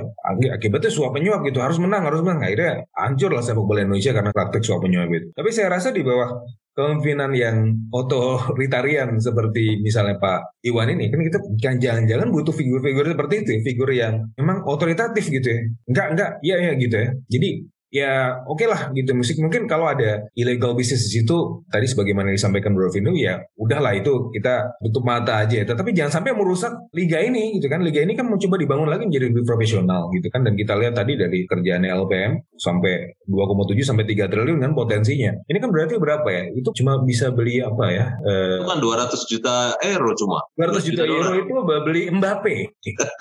[0.53, 4.31] akibatnya suap penyuap gitu harus menang harus menang akhirnya hancur lah sepak bola Indonesia karena
[4.33, 5.27] praktek suap penyuap itu.
[5.33, 6.41] Tapi saya rasa di bawah
[6.73, 7.57] kepemimpinan yang
[7.91, 13.89] otoritarian seperti misalnya Pak Iwan ini kan kita kan jangan-jangan butuh figur-figur seperti itu, figur
[13.91, 15.61] yang memang otoritatif gitu ya.
[15.91, 17.09] Enggak, enggak, iya ya gitu ya.
[17.27, 17.49] Jadi
[17.89, 19.11] ya oke okay lah gitu.
[19.13, 23.93] Musik mungkin kalau ada illegal business di situ tadi sebagaimana disampaikan Bro Vino ya udahlah
[23.97, 27.81] itu kita tutup mata aja tetapi jangan sampai merusak liga ini gitu kan.
[27.81, 30.45] Liga ini kan mencoba dibangun lagi menjadi lebih profesional gitu kan.
[30.45, 35.31] Dan kita lihat tadi dari kerjaan LPM sampai 2,7 sampai 3 triliun kan potensinya.
[35.47, 36.43] Ini kan berarti berapa ya?
[36.53, 38.05] Itu cuma bisa beli apa ya?
[38.21, 40.39] Eh, itu kan 200 juta euro cuma.
[40.59, 41.53] 200 juta, juta euro itu
[41.87, 42.55] beli Mbappe.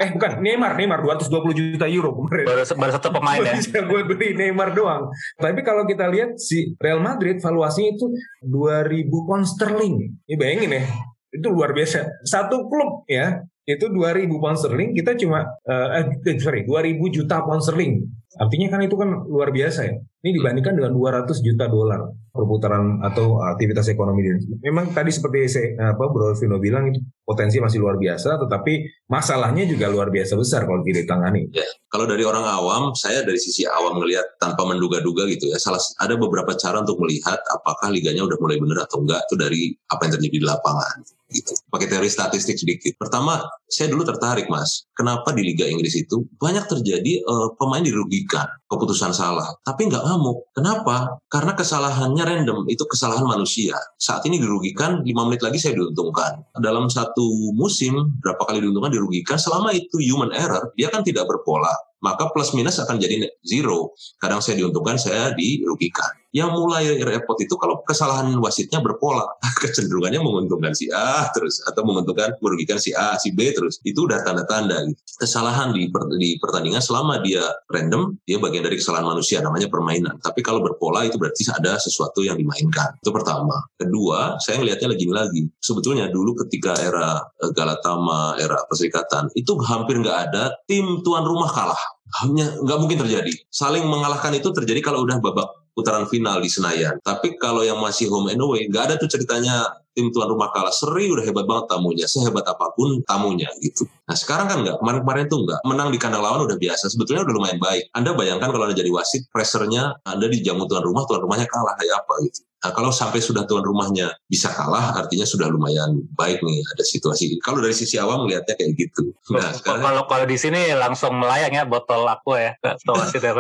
[0.03, 0.75] Eh bukan Neymar.
[0.75, 2.11] Neymar 220 juta euro.
[2.19, 3.55] Kemarin baru, baru satu pemain ya.
[3.55, 5.03] Bisa gue beli Neymar Neymar doang.
[5.39, 8.11] Tapi kalau kita lihat si Real Madrid valuasinya itu
[8.43, 10.19] 2000 pound sterling.
[10.27, 10.83] Ini bayangin ya,
[11.31, 12.27] itu luar biasa.
[12.27, 17.63] Satu klub ya, itu 2000 pound sterling, kita cuma, uh, eh, sorry, 2000 juta pound
[17.63, 18.03] sterling.
[18.39, 19.95] Artinya kan itu kan luar biasa ya.
[20.19, 24.59] Ini dibandingkan dengan 200 juta dolar perputaran atau aktivitas ekonomi di Indonesia.
[24.63, 29.67] Memang tadi seperti saya, apa Bro Vino bilang itu potensi masih luar biasa, tetapi masalahnya
[29.67, 31.51] juga luar biasa besar kalau tidak ditangani.
[31.51, 35.59] Ya, kalau dari orang awam, saya dari sisi awam melihat tanpa menduga-duga gitu ya.
[35.59, 39.61] Salah ada beberapa cara untuk melihat apakah liganya udah mulai benar atau enggak itu dari
[39.91, 40.97] apa yang terjadi di lapangan
[41.33, 41.53] gitu.
[41.69, 42.97] Pakai teori statistik sedikit.
[42.97, 48.28] Pertama, saya dulu tertarik mas, kenapa di Liga Inggris itu banyak terjadi uh, pemain dirugikan,
[48.69, 50.53] keputusan salah, tapi nggak ngamuk.
[50.53, 51.19] Kenapa?
[51.33, 53.75] Karena kesalahannya random, itu kesalahan manusia.
[53.97, 56.45] Saat ini dirugikan, 5 menit lagi saya diuntungkan.
[56.61, 61.73] Dalam satu musim, berapa kali diuntungkan, dirugikan, selama itu human error, dia kan tidak berpola
[61.99, 63.95] maka plus minus akan jadi zero.
[64.23, 66.11] Kadang saya diuntungkan, saya dirugikan.
[66.39, 69.27] Yang mulai repot itu kalau kesalahan wasitnya berpola,
[69.63, 73.83] kecenderungannya menguntungkan si A terus atau menguntungkan merugikan si A, si B terus.
[73.83, 74.87] Itu udah tanda-tanda.
[74.87, 75.03] Gitu.
[75.19, 80.15] Kesalahan di, di pertandingan selama dia random, dia bagian dari kesalahan manusia namanya permainan.
[80.23, 82.95] Tapi kalau berpola itu berarti ada sesuatu yang dimainkan.
[83.03, 83.59] Itu pertama.
[83.75, 85.43] Kedua, saya ngelihatnya lagi-lagi.
[85.59, 91.51] Sebetulnya dulu ketika era eh, Galatama, era Perserikatan, itu hampir nggak ada tim tuan rumah
[91.51, 93.33] kalah hanya nggak mungkin terjadi.
[93.53, 96.99] Saling mengalahkan itu terjadi kalau udah babak putaran final di Senayan.
[96.99, 99.63] Tapi kalau yang masih home and away, nggak ada tuh ceritanya
[99.95, 100.75] tim tuan rumah kalah.
[100.75, 103.87] Seri udah hebat banget tamunya sehebat apa pun tamunya gitu.
[104.11, 104.77] Nah sekarang kan nggak.
[104.83, 105.61] Kemarin-kemarin tuh nggak.
[105.63, 106.91] Menang di kandang lawan udah biasa.
[106.91, 107.95] Sebetulnya udah lumayan baik.
[107.95, 111.79] Anda bayangkan kalau anda jadi wasit pressernya anda di jamu tuan rumah tuan rumahnya kalah.
[111.79, 116.43] Kayak apa gitu Nah, kalau sampai sudah tuan rumahnya bisa kalah, artinya sudah lumayan baik
[116.43, 117.39] nih ada situasi.
[117.39, 119.15] Kalau dari sisi awam melihatnya kayak gitu.
[119.31, 122.59] Nah, sekarang, kalau kalau di sini langsung melayang ya botol aku ya,
[122.91, 123.31] wasit ya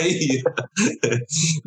[0.00, 0.40] iya.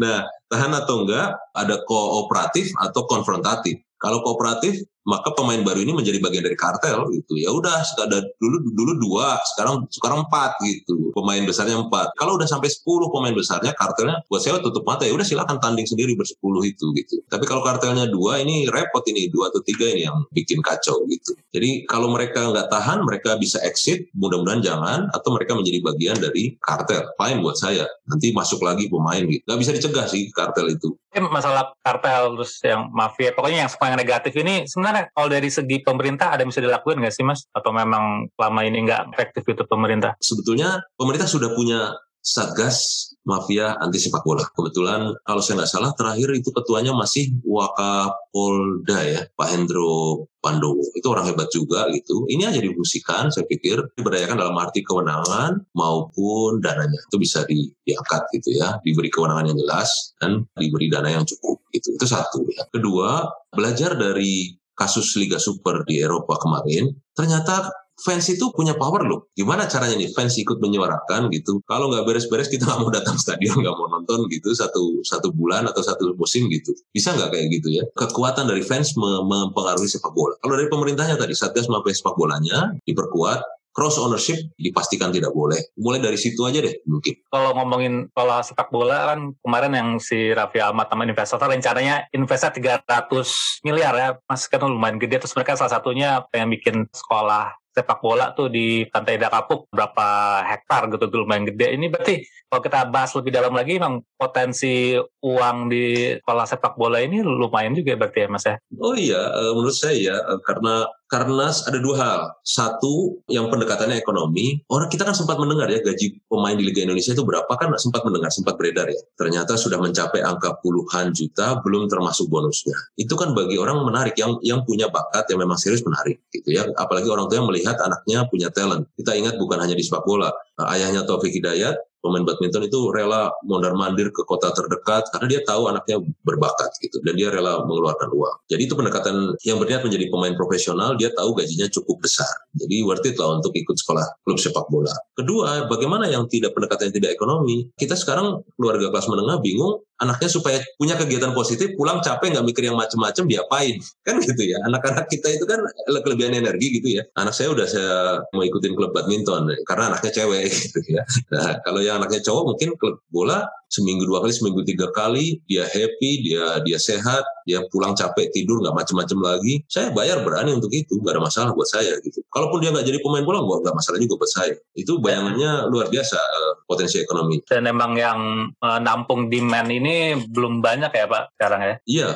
[0.02, 3.78] nah, tahan atau enggak ada kooperatif atau konfrontatif.
[4.02, 7.39] Kalau kooperatif maka pemain baru ini menjadi bagian dari kartel gitu.
[7.39, 11.15] Ya udah ada dulu dulu dua sekarang sekarang empat gitu.
[11.15, 12.12] Pemain besarnya empat.
[12.20, 15.88] Kalau udah sampai sepuluh pemain besarnya kartelnya buat saya tutup mata ya udah silakan tanding
[15.88, 17.24] sendiri bersepuluh itu gitu.
[17.32, 21.32] Tapi kalau kartelnya dua ini repot ini dua atau tiga ini yang bikin kacau gitu.
[21.56, 26.60] Jadi kalau mereka nggak tahan mereka bisa exit mudah-mudahan jangan atau mereka menjadi bagian dari
[26.60, 27.08] kartel.
[27.15, 27.88] Fine buat saya.
[28.12, 29.39] Nanti masuk lagi pemain gitu.
[29.48, 30.91] Nggak bisa dicegah sih kartel itu.
[31.17, 35.78] Masalah kartel terus yang mafia pokoknya yang yang negatif ini sebenarnya gimana kalau dari segi
[35.86, 37.46] pemerintah ada yang bisa dilakukan nggak sih mas?
[37.54, 40.18] Atau memang lama ini nggak efektif itu pemerintah?
[40.18, 41.94] Sebetulnya pemerintah sudah punya
[42.28, 44.44] Satgas Mafia Anti Sepak Bola.
[44.52, 50.84] Kebetulan kalau saya nggak salah terakhir itu ketuanya masih Wakapolda ya, Pak Hendro Pandowo.
[50.92, 52.28] Itu orang hebat juga gitu.
[52.28, 57.00] Ini aja difungsikan saya pikir diberdayakan dalam arti kewenangan maupun dananya.
[57.08, 61.64] Itu bisa di, diangkat gitu ya, diberi kewenangan yang jelas dan diberi dana yang cukup
[61.72, 61.96] gitu.
[61.96, 62.68] Itu satu ya.
[62.68, 63.24] Kedua,
[63.56, 69.26] belajar dari kasus Liga Super di Eropa kemarin, ternyata fans itu punya power loh.
[69.34, 71.60] Gimana caranya nih fans ikut menyuarakan gitu.
[71.66, 75.66] Kalau nggak beres-beres kita nggak mau datang stadion, nggak mau nonton gitu satu satu bulan
[75.66, 76.78] atau satu musim gitu.
[76.94, 77.84] Bisa nggak kayak gitu ya?
[77.98, 80.38] Kekuatan dari fans mempengaruhi sepak bola.
[80.46, 85.62] Kalau dari pemerintahnya tadi Satgas Mafia Sepak Bolanya diperkuat, cross ownership dipastikan tidak boleh.
[85.78, 87.13] Mulai dari situ aja deh mungkin.
[87.30, 92.58] Kalau ngomongin pola sepak bola kan kemarin yang si Raffi Ahmad sama investor rencananya investasi
[92.58, 94.10] 300 miliar ya.
[94.26, 98.90] Mas kan lumayan gede terus mereka salah satunya pengen bikin sekolah sepak bola tuh di
[98.90, 101.78] Pantai Dakapuk berapa hektar gitu tuh lumayan gede.
[101.78, 106.98] Ini berarti kalau kita bahas lebih dalam lagi memang potensi uang di sekolah sepak bola
[106.98, 108.56] ini lumayan juga berarti ya Mas ya?
[108.82, 112.20] Oh iya, eh, menurut saya ya karena karena ada dua hal.
[112.43, 114.60] Satu, yang pendekatannya ekonomi.
[114.67, 118.04] Orang kita kan sempat mendengar ya gaji pemain di Liga Indonesia itu berapa kan sempat
[118.04, 119.00] mendengar, sempat beredar ya.
[119.15, 122.76] Ternyata sudah mencapai angka puluhan juta, belum termasuk bonusnya.
[123.00, 126.67] Itu kan bagi orang menarik, yang yang punya bakat yang memang serius menarik gitu ya.
[126.76, 128.86] Apalagi orang tua yang melihat anaknya punya talent.
[129.00, 130.32] Kita ingat bukan hanya di sepak bola.
[130.58, 135.67] Ayahnya Taufik Hidayat pemain badminton itu rela mondar mandir ke kota terdekat karena dia tahu
[135.67, 138.36] anaknya berbakat gitu dan dia rela mengeluarkan uang.
[138.48, 142.32] Jadi itu pendekatan yang berniat menjadi pemain profesional, dia tahu gajinya cukup besar.
[142.56, 144.93] Jadi worth it lah untuk ikut sekolah klub sepak bola.
[145.13, 147.67] Kedua, bagaimana yang tidak pendekatan yang tidak ekonomi?
[147.76, 152.64] Kita sekarang keluarga kelas menengah bingung anaknya supaya punya kegiatan positif, pulang capek nggak mikir
[152.70, 153.82] yang macem-macem, diapain?
[154.06, 154.58] Kan gitu ya.
[154.70, 155.60] Anak-anak kita itu kan
[156.06, 157.04] kelebihan energi gitu ya.
[157.18, 157.94] Anak saya udah saya
[158.34, 161.02] mau ikutin klub badminton karena anaknya cewek gitu ya.
[161.34, 165.67] Nah, kalau yang anaknya cowok mungkin klub bola seminggu dua kali, seminggu tiga kali, dia
[165.67, 169.63] happy, dia dia sehat, dia pulang capek tidur nggak macem-macem lagi.
[169.67, 172.23] Saya bayar berani untuk itu, nggak ada masalah buat saya gitu.
[172.32, 174.53] Kalaupun dia nggak jadi pemain bola, nggak masalah juga buat saya.
[174.75, 177.43] Itu bayangannya luar biasa uh, potensi ekonomi.
[177.47, 178.19] Dan emang yang
[178.63, 181.75] uh, nampung demand ini belum banyak ya Pak sekarang ya?
[181.88, 182.08] Iya,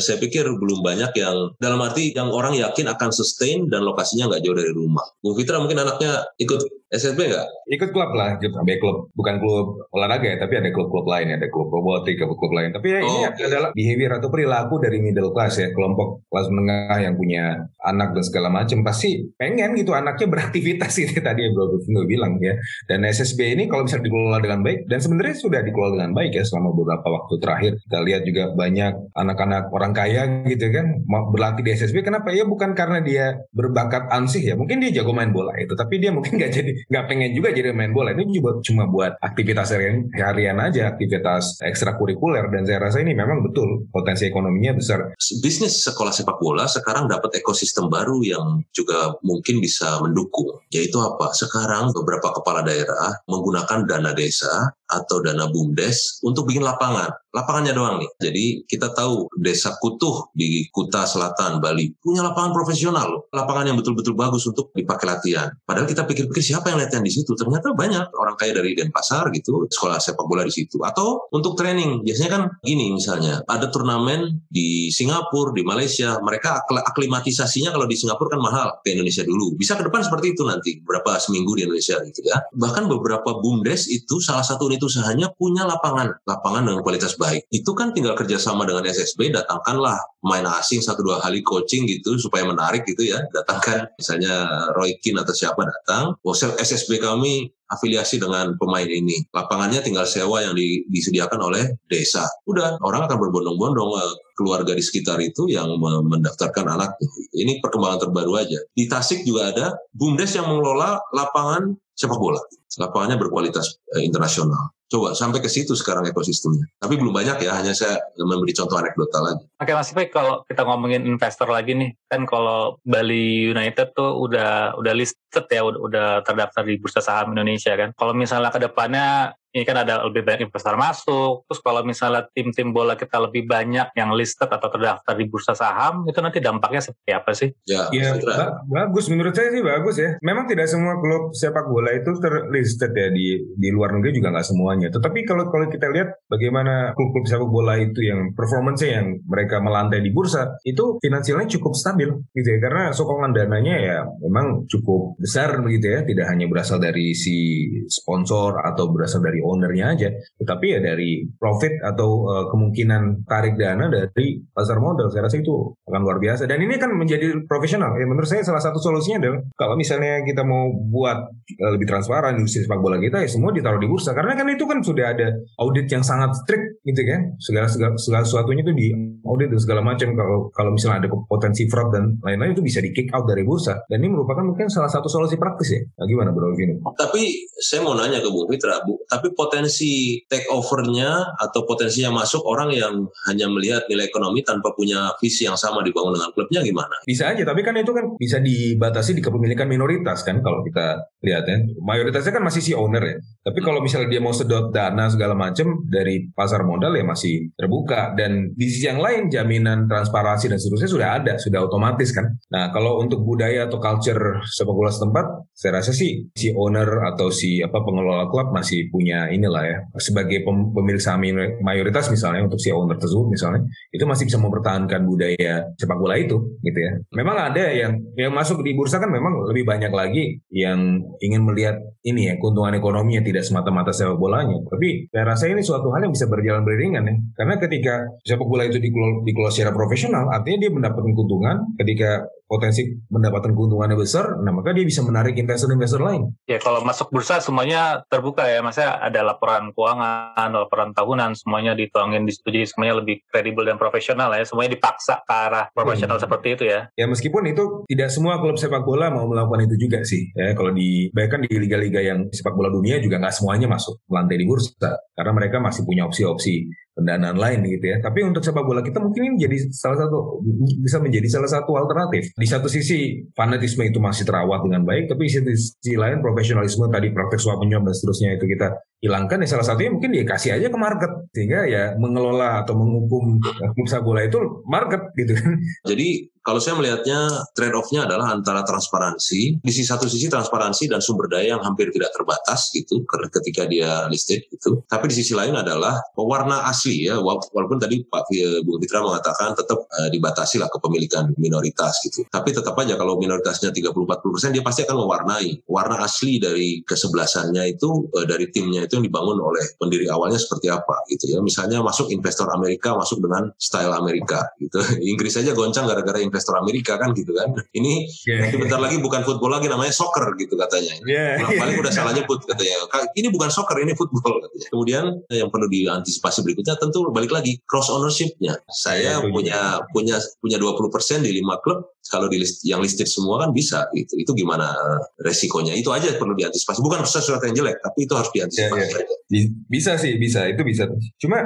[0.00, 4.42] saya pikir belum banyak yang dalam arti yang orang yakin akan sustain dan lokasinya nggak
[4.44, 5.04] jauh dari rumah.
[5.20, 7.46] Bu Fitra mungkin anaknya ikut SSB nggak?
[7.66, 8.96] Ikut klub lah, ikut ambil klub.
[9.18, 12.70] Bukan klub olahraga ya, tapi ada klub-klub lain, ada klub robotik, klub-klub lain.
[12.70, 13.50] Tapi ya oh, ini okay.
[13.50, 18.22] adalah behavior atau perilaku dari middle class ya, kelompok kelas menengah yang punya anak dan
[18.22, 18.86] segala macam.
[18.86, 22.54] Pasti pengen gitu anaknya beraktivitas itu tadi yang Bro Vino bilang ya.
[22.86, 26.46] Dan SSB ini kalau bisa dikelola dengan baik, dan sebenarnya sudah dikelola dengan baik ya
[26.46, 27.72] selama beberapa waktu terakhir.
[27.82, 31.02] Kita lihat juga banyak anak-anak orang kaya gitu kan
[31.34, 32.06] berlatih di SSB.
[32.06, 32.30] Kenapa?
[32.30, 34.54] Ya bukan karena dia berbakat ansih ya.
[34.54, 37.74] Mungkin dia jago main bola itu, tapi dia mungkin nggak jadi nggak pengen juga jadi
[37.74, 43.02] main bola ini juga cuma buat aktivitas harian, harian aja aktivitas ekstrakurikuler dan saya rasa
[43.02, 48.62] ini memang betul potensi ekonominya besar bisnis sekolah sepak bola sekarang dapat ekosistem baru yang
[48.70, 55.50] juga mungkin bisa mendukung yaitu apa sekarang beberapa kepala daerah menggunakan dana desa atau dana
[55.50, 57.10] bumdes untuk bikin lapangan.
[57.34, 58.10] Lapangannya doang nih.
[58.16, 63.28] Jadi kita tahu desa Kutuh di Kuta Selatan, Bali punya lapangan profesional.
[63.34, 65.52] Lapangan yang betul-betul bagus untuk dipakai latihan.
[65.66, 67.30] Padahal kita pikir-pikir siapa siapa yang latihan di situ?
[67.38, 70.82] Ternyata banyak orang kaya dari Denpasar gitu, sekolah sepak bola di situ.
[70.82, 77.70] Atau untuk training, biasanya kan gini misalnya, ada turnamen di Singapura, di Malaysia, mereka aklimatisasinya
[77.70, 79.54] kalau di Singapura kan mahal ke Indonesia dulu.
[79.54, 82.42] Bisa ke depan seperti itu nanti, berapa seminggu di Indonesia gitu ya.
[82.50, 87.46] Bahkan beberapa BUMDes itu salah satu unit usahanya punya lapangan, lapangan dengan kualitas baik.
[87.54, 92.42] Itu kan tinggal kerjasama dengan SSB, datangkanlah main asing satu dua kali coaching gitu supaya
[92.42, 93.22] menarik gitu ya.
[93.30, 99.26] Datangkan misalnya Roy Keane atau siapa datang, oh SSB kami afiliasi dengan pemain ini.
[99.34, 102.26] Lapangannya tinggal sewa yang di, disediakan oleh desa.
[102.46, 107.08] Udah, orang akan berbondong-bondong eh, keluarga di sekitar itu yang mendaftarkan anaknya.
[107.32, 108.58] Ini perkembangan terbaru aja.
[108.76, 109.66] Di Tasik juga ada
[109.96, 112.38] BUMDes yang mengelola lapangan sepak bola.
[112.76, 114.76] Lapangannya berkualitas eh, internasional.
[114.86, 116.62] Coba sampai ke situ sekarang ekosistemnya.
[116.78, 119.44] Tapi belum banyak ya, hanya saya memberi contoh anekdotal lagi.
[119.58, 124.78] Oke Mas Ipek, kalau kita ngomongin investor lagi nih, kan kalau Bali United tuh udah
[124.78, 127.90] udah listed ya, udah, udah terdaftar di Bursa Saham Indonesia kan.
[127.98, 131.48] Kalau misalnya ke depannya ini kan ada lebih banyak investor masuk.
[131.48, 136.04] Terus kalau misalnya tim-tim bola kita lebih banyak yang listed atau terdaftar di bursa saham,
[136.04, 137.48] itu nanti dampaknya seperti apa sih?
[137.64, 139.08] Ya, ya ba bagus.
[139.08, 140.20] Menurut saya sih bagus ya.
[140.20, 144.44] Memang tidak semua klub sepak bola itu terlisted ya di di luar negeri juga nggak
[144.52, 144.92] semuanya.
[144.92, 150.04] Tetapi kalau kalau kita lihat bagaimana klub-klub sepak bola itu yang performance yang mereka melantai
[150.04, 152.58] di bursa itu finansialnya cukup stabil gitu ya.
[152.60, 156.04] Karena sokongan dananya ya memang cukup besar begitu ya.
[156.04, 160.08] Tidak hanya berasal dari si sponsor atau berasal dari ownernya aja,
[160.42, 165.10] tetapi ya dari profit atau uh, kemungkinan tarik dana dari pasar modal.
[165.12, 166.48] Saya rasa itu akan luar biasa.
[166.48, 167.94] Dan ini kan menjadi profesional.
[167.98, 172.38] Ya menurut saya salah satu solusinya adalah kalau misalnya kita mau buat uh, lebih transparan
[172.38, 174.12] industri sepak bola kita ya semua ditaruh di bursa.
[174.12, 175.28] Karena kan itu kan sudah ada
[175.62, 177.20] audit yang sangat strict gitu kan.
[177.38, 178.88] Segala segala, segala sesuatunya itu di
[179.26, 180.12] audit dan segala macam.
[180.14, 183.76] Kalau kalau misalnya ada potensi fraud dan lain-lain itu bisa di kick out dari bursa.
[183.86, 185.80] Dan ini merupakan mungkin salah satu solusi praktis ya.
[186.00, 186.80] Nah, gimana Bro Vino?
[186.96, 188.96] Tapi saya mau nanya ke Bung Fitra, Bu.
[189.06, 192.94] Tapi potensi take overnya atau potensinya masuk orang yang
[193.28, 196.96] hanya melihat nilai ekonomi tanpa punya visi yang sama dibangun dengan klubnya gimana?
[197.04, 201.44] Bisa aja, tapi kan itu kan bisa dibatasi di kepemilikan minoritas kan kalau kita lihat
[201.44, 201.60] ya.
[201.84, 203.16] Mayoritasnya kan masih si owner ya.
[203.46, 208.16] Tapi kalau misalnya dia mau sedot dana segala macam dari pasar modal ya masih terbuka
[208.16, 212.26] dan di sisi yang lain jaminan transparansi dan seterusnya sudah ada, sudah otomatis kan.
[212.50, 217.28] Nah, kalau untuk budaya atau culture sepak bola setempat, saya rasa sih si owner atau
[217.28, 221.24] si apa pengelola klub masih punya inilah ya sebagai pemilik saham
[221.62, 226.36] mayoritas misalnya untuk si owner tersebut misalnya itu masih bisa mempertahankan budaya sepak bola itu
[226.62, 226.92] gitu ya.
[227.16, 231.76] Memang ada yang yang masuk di bursa kan memang lebih banyak lagi yang ingin melihat
[232.06, 234.56] ini ya keuntungan ekonomi yang tidak semata-mata sepak bolanya.
[234.68, 237.14] Tapi saya rasa ini suatu hal yang bisa berjalan beriringan ya.
[237.34, 243.52] Karena ketika sepak bola itu dikelola secara profesional artinya dia mendapatkan keuntungan ketika potensi mendapatkan
[243.52, 246.30] keuntungannya besar, nah maka dia bisa menarik investor-investor lain.
[246.46, 252.24] Ya kalau masuk bursa semuanya terbuka ya, maksudnya ada laporan keuangan, laporan tahunan, semuanya dituangin
[252.24, 256.24] di situ, jadi semuanya lebih kredibel dan profesional ya, semuanya dipaksa ke arah profesional hmm.
[256.24, 256.80] seperti itu ya.
[256.94, 260.70] Ya meskipun itu tidak semua klub sepak bola mau melakukan itu juga sih, ya kalau
[260.70, 264.94] di bahkan di liga-liga yang sepak bola dunia juga nggak semuanya masuk lantai di bursa,
[265.18, 268.00] karena mereka masih punya opsi-opsi pendanaan lain gitu ya.
[268.00, 270.40] Tapi untuk sepak bola kita mungkin ini jadi salah satu
[270.80, 272.32] bisa menjadi salah satu alternatif.
[272.32, 277.12] Di satu sisi fanatisme itu masih terawat dengan baik, tapi di sisi lain profesionalisme tadi
[277.12, 280.72] praktek suap menyuap dan seterusnya itu kita hilangkan ya salah satunya mungkin dia kasih aja
[280.72, 283.38] ke market sehingga ya mengelola atau menghukum
[283.84, 285.52] sepak bola itu market gitu kan.
[285.84, 287.26] Jadi kalau saya melihatnya
[287.58, 291.90] trade off-nya adalah antara transparansi, di sisi satu sisi transparansi dan sumber daya yang hampir
[291.90, 293.02] tidak terbatas gitu
[293.34, 294.86] ketika dia listed gitu.
[294.86, 298.30] Tapi di sisi lain adalah warna asli ya, walaupun tadi Pak
[298.62, 302.22] Bung Fitra mengatakan tetap uh, dibatasi lah kepemilikan minoritas gitu.
[302.30, 305.66] Tapi tetap aja kalau minoritasnya 30-40% dia pasti akan mewarnai.
[305.66, 310.70] Warna asli dari kesebelasannya itu uh, dari timnya itu yang dibangun oleh pendiri awalnya seperti
[310.70, 311.38] apa gitu ya.
[311.42, 314.78] Misalnya masuk investor Amerika masuk dengan style Amerika gitu.
[315.12, 317.52] Inggris saja goncang gara-gara investor Amerika kan gitu kan.
[317.74, 317.92] Ini
[318.24, 320.94] yeah, bentar lagi bukan football lagi namanya soccer gitu katanya.
[321.04, 321.42] Yeah.
[321.42, 322.86] Nah, paling udah salah nyebut katanya.
[323.18, 324.68] Ini bukan soccer ini football katanya.
[324.70, 328.62] Kemudian yang perlu diantisipasi berikutnya tentu balik lagi cross ownershipnya.
[328.70, 333.42] Saya yeah, punya punya punya 20% di lima klub kalau di list, yang listed semua
[333.42, 334.14] kan bisa gitu.
[334.18, 334.70] Itu gimana
[335.18, 335.74] resikonya?
[335.74, 336.78] Itu aja perlu diantisipasi.
[336.82, 338.75] Bukan sesuatu yang jelek, tapi itu harus diantisipasi.
[338.76, 338.88] Yeah,
[339.32, 339.46] yeah.
[339.66, 340.46] Bisa sih, bisa.
[340.46, 340.86] Itu bisa.
[341.18, 341.40] Cuma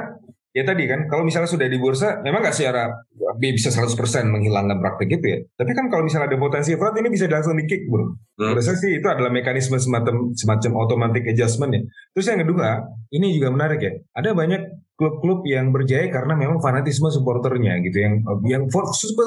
[0.51, 2.91] ya tadi kan kalau misalnya sudah di bursa memang nggak secara
[3.39, 3.95] bisa 100%
[4.27, 7.63] menghilangkan praktik itu ya tapi kan kalau misalnya ada potensi fraud ini bisa langsung di
[7.69, 8.57] kick bro Hmm.
[8.57, 11.81] Menurut saya sih itu adalah mekanisme semacam semacam automatic adjustment ya.
[12.17, 12.81] Terus yang kedua,
[13.13, 13.93] ini juga menarik ya.
[14.17, 14.61] Ada banyak
[14.97, 18.63] klub-klub yang berjaya karena memang fanatisme supporternya gitu yang yang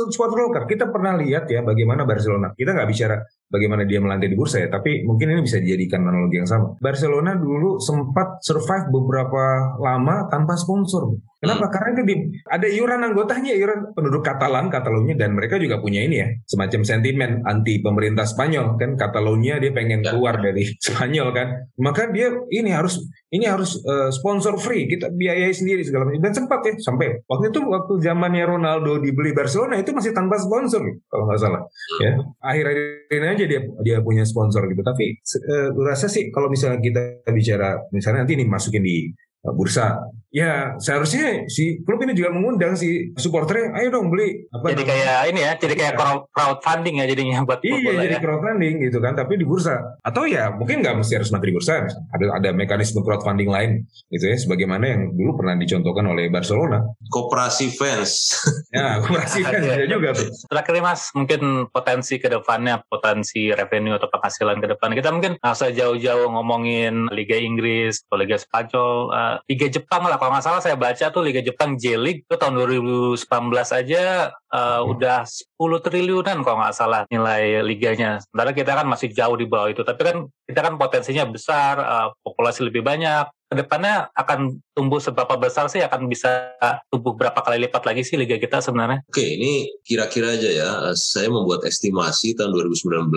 [0.07, 3.19] supporter lokal kita pernah lihat ya bagaimana Barcelona kita nggak bicara
[3.51, 7.35] bagaimana dia melantai di bursa ya tapi mungkin ini bisa dijadikan analogi yang sama Barcelona
[7.35, 11.11] dulu sempat survive beberapa lama tanpa sponsor
[11.45, 11.69] Kenapa?
[11.69, 11.73] Hmm.
[11.77, 12.15] Karena itu di,
[12.49, 17.31] ada iuran anggotanya, iuran penduduk Katalan, Katalonia, dan mereka juga punya ini ya, semacam sentimen
[17.47, 18.99] anti pemerintah Spanyol kan.
[18.99, 20.13] Katalonia dia pengen ya.
[20.13, 25.55] keluar dari Spanyol kan, maka dia ini harus ini harus uh, sponsor free, kita biayai
[25.55, 26.23] sendiri segala macam.
[26.23, 30.83] Dan sempat ya sampai waktu itu waktu zamannya Ronaldo dibeli Barcelona itu masih tanpa sponsor
[31.09, 31.63] kalau nggak salah.
[32.03, 34.83] Ya akhir-akhir ini aja dia dia punya sponsor gitu.
[34.83, 39.11] Tapi uh, rasa sih kalau misalnya kita bicara misalnya nanti ini masukin di
[39.53, 40.01] bursa
[40.35, 44.91] ya seharusnya si klub ini juga mengundang si supporternya ayo dong beli apa jadi namanya?
[44.91, 46.19] kayak ini ya jadi kayak ya.
[46.35, 48.21] crowdfunding ya jadinya buat iya jadi ya.
[48.21, 52.27] crowdfunding gitu kan tapi di bursa atau ya mungkin nggak mesti harus materi bursa ada
[52.35, 56.83] ada mekanisme crowdfunding lain gitu ya sebagaimana yang dulu pernah dicontohkan oleh Barcelona
[57.15, 58.35] koperasi fans
[58.75, 64.11] ya koperasi fans ya juga tuh terakhir mas mungkin potensi ke depannya potensi revenue atau
[64.11, 69.39] penghasilan ke depan kita mungkin nggak usah jauh-jauh ngomongin Liga Inggris atau Liga Spanyol uh,
[69.47, 73.21] Liga Jepang lah kalau nggak salah saya baca tuh Liga Jepang J-League itu tahun 2019
[73.53, 74.93] aja uh, hmm.
[74.97, 78.25] udah 10 triliunan kalau nggak salah nilai liganya.
[78.25, 79.85] Sementara kita kan masih jauh di bawah itu.
[79.85, 80.17] Tapi kan
[80.49, 83.29] kita kan potensinya besar, uh, populasi lebih banyak.
[83.53, 85.85] Ke depannya akan tumbuh seberapa besar sih?
[85.85, 86.57] Akan bisa
[86.89, 89.05] tumbuh berapa kali lipat lagi sih liga kita sebenarnya?
[89.05, 90.71] Oke, ini kira-kira aja ya.
[90.97, 93.13] Saya membuat estimasi tahun 2019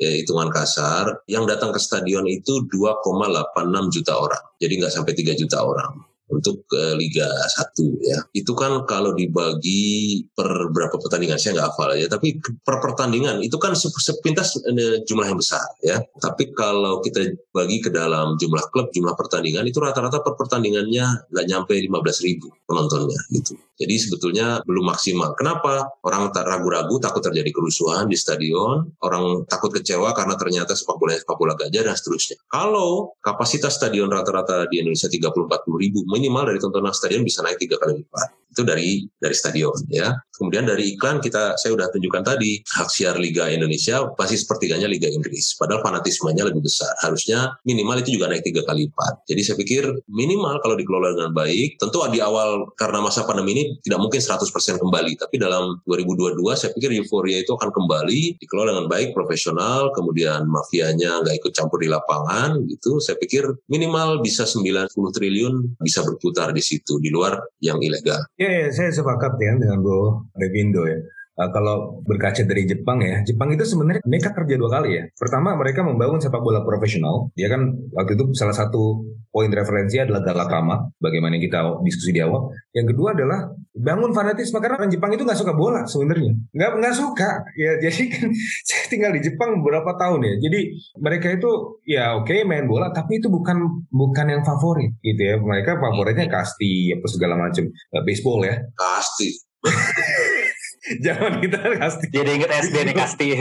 [0.00, 4.42] ya, hitungan kasar, yang datang ke stadion itu 2,86 juta orang.
[4.56, 8.18] Jadi nggak sampai 3 juta orang untuk uh, Liga 1 ya.
[8.32, 13.58] Itu kan kalau dibagi per berapa pertandingan saya nggak hafal ya, tapi per pertandingan itu
[13.58, 16.00] kan sepintas uh, jumlah yang besar ya.
[16.22, 21.46] Tapi kalau kita bagi ke dalam jumlah klub, jumlah pertandingan itu rata-rata per pertandingannya nggak
[21.46, 23.58] nyampe 15 ribu penontonnya gitu.
[23.80, 25.32] Jadi sebetulnya belum maksimal.
[25.40, 25.88] Kenapa?
[26.04, 31.16] Orang tak ragu-ragu takut terjadi kerusuhan di stadion, orang takut kecewa karena ternyata sepak bola
[31.16, 32.36] sepak bola gajah dan seterusnya.
[32.52, 37.80] Kalau kapasitas stadion rata-rata di Indonesia 30-40 ribu, minimal dari tontonan stadion bisa naik tiga
[37.80, 40.12] kali lipat itu dari dari stadion ya.
[40.40, 45.06] Kemudian dari iklan kita saya sudah tunjukkan tadi hak siar Liga Indonesia pasti sepertiganya Liga
[45.06, 45.52] Inggris.
[45.60, 46.88] Padahal fanatismenya lebih besar.
[47.04, 49.28] Harusnya minimal itu juga naik tiga kali lipat.
[49.28, 51.76] Jadi saya pikir minimal kalau dikelola dengan baik.
[51.76, 54.48] Tentu di awal karena masa pandemi ini tidak mungkin 100%
[54.80, 55.12] kembali.
[55.20, 59.92] Tapi dalam 2022 saya pikir euforia itu akan kembali dikelola dengan baik, profesional.
[59.92, 62.96] Kemudian mafianya nggak ikut campur di lapangan gitu.
[62.98, 68.24] Saya pikir minimal bisa 90 triliun bisa berputar di situ di luar yang ilegal.
[68.40, 70.96] Ya, ya saya sepakat ya dengan Bro Revindo ya.
[71.40, 75.08] Uh, kalau berkaca dari Jepang ya, Jepang itu sebenarnya mereka kerja dua kali ya.
[75.16, 77.32] Pertama mereka membangun sepak bola profesional.
[77.32, 82.52] Dia kan waktu itu salah satu poin referensi adalah Galakama, bagaimana kita diskusi di awal.
[82.76, 86.94] Yang kedua adalah bangun fanatisme karena orang Jepang itu nggak suka bola sebenarnya, nggak nggak
[86.98, 87.30] suka.
[87.56, 88.28] Ya jadi kan
[88.68, 90.34] saya tinggal di Jepang beberapa tahun ya.
[90.44, 90.60] Jadi
[91.00, 95.40] mereka itu ya oke okay, main bola, tapi itu bukan bukan yang favorit gitu ya.
[95.40, 98.60] Mereka favoritnya kasti apa segala macam uh, baseball ya.
[98.76, 99.40] Kasti.
[101.04, 102.06] Jangan kita kasti.
[102.08, 103.28] Jadi inget SD nih kasti.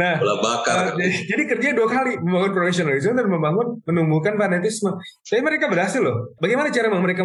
[0.00, 0.92] nah, Bola bakar.
[0.92, 4.92] Uh, jadi kerja dua kali membangun profesionalisme dan membangun menumbuhkan fanatisme.
[5.24, 6.36] Tapi mereka berhasil loh.
[6.36, 7.24] Bagaimana cara mereka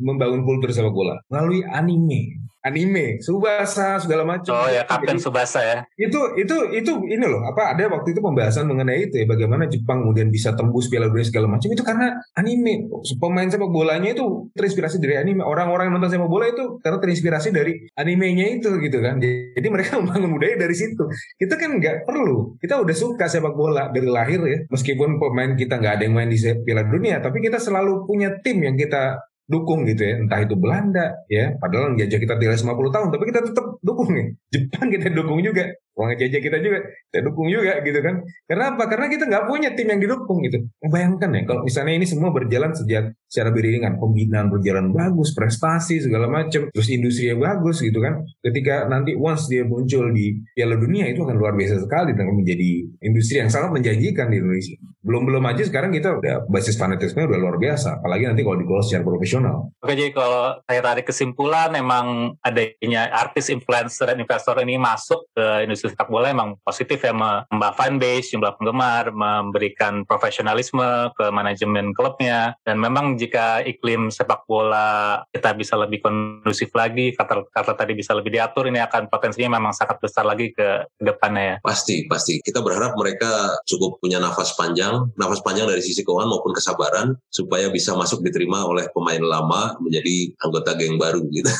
[0.00, 1.20] membangun kultur sepak bola?
[1.28, 4.52] Melalui anime anime, Subasa segala macam.
[4.52, 5.78] Oh ya, Kapten Jadi, Subasa ya.
[5.96, 10.04] Itu itu itu ini loh, apa ada waktu itu pembahasan mengenai itu ya bagaimana Jepang
[10.04, 12.88] kemudian bisa tembus Piala Dunia segala macam itu karena anime.
[13.16, 15.44] Pemain sepak bolanya itu terinspirasi dari anime.
[15.44, 19.16] Orang-orang yang nonton sepak bola itu karena terinspirasi dari animenya itu gitu kan.
[19.20, 21.08] Jadi mereka membangun budaya dari situ.
[21.40, 22.60] Kita kan nggak perlu.
[22.60, 24.58] Kita udah suka sepak bola dari lahir ya.
[24.68, 28.60] Meskipun pemain kita nggak ada yang main di Piala Dunia, tapi kita selalu punya tim
[28.60, 30.14] yang kita dukung gitu ya.
[30.22, 31.58] Entah itu Belanda ya.
[31.58, 34.26] Padahal jajah kita tinggal 50 tahun tapi kita tetap dukung nih.
[34.54, 35.66] Jepang kita dukung juga
[36.00, 36.78] uang jajah kita juga
[37.12, 38.24] kita dukung juga gitu kan.
[38.48, 40.64] Karena apa karena kita nggak punya tim yang didukung gitu.
[40.80, 46.26] Bayangkan ya kalau misalnya ini semua berjalan sejak secara beriringan pembinaan berjalan bagus prestasi segala
[46.26, 48.24] macam terus industri yang bagus gitu kan.
[48.40, 52.88] Ketika nanti once dia muncul di Piala Dunia itu akan luar biasa sekali dan menjadi
[53.04, 54.76] industri yang sangat menjanjikan di Indonesia.
[55.04, 58.84] Belum belum aja sekarang kita udah basis fanatisme udah luar biasa apalagi nanti kalau dikelola
[58.84, 59.56] secara profesional.
[59.84, 65.44] Oke jadi kalau saya tarik kesimpulan emang adanya artis influencer dan investor ini masuk ke
[65.66, 72.54] industri sepak bola emang positif ya menambah fanbase jumlah penggemar memberikan profesionalisme ke manajemen klubnya
[72.62, 78.14] dan memang jika iklim sepak bola kita bisa lebih kondusif lagi kata kata tadi bisa
[78.14, 82.62] lebih diatur ini akan potensinya memang sangat besar lagi ke depannya ya pasti pasti kita
[82.62, 87.96] berharap mereka cukup punya nafas panjang, nafas panjang dari sisi keuangan maupun kesabaran supaya bisa
[87.96, 91.50] masuk diterima oleh pemain lama menjadi anggota geng baru gitu.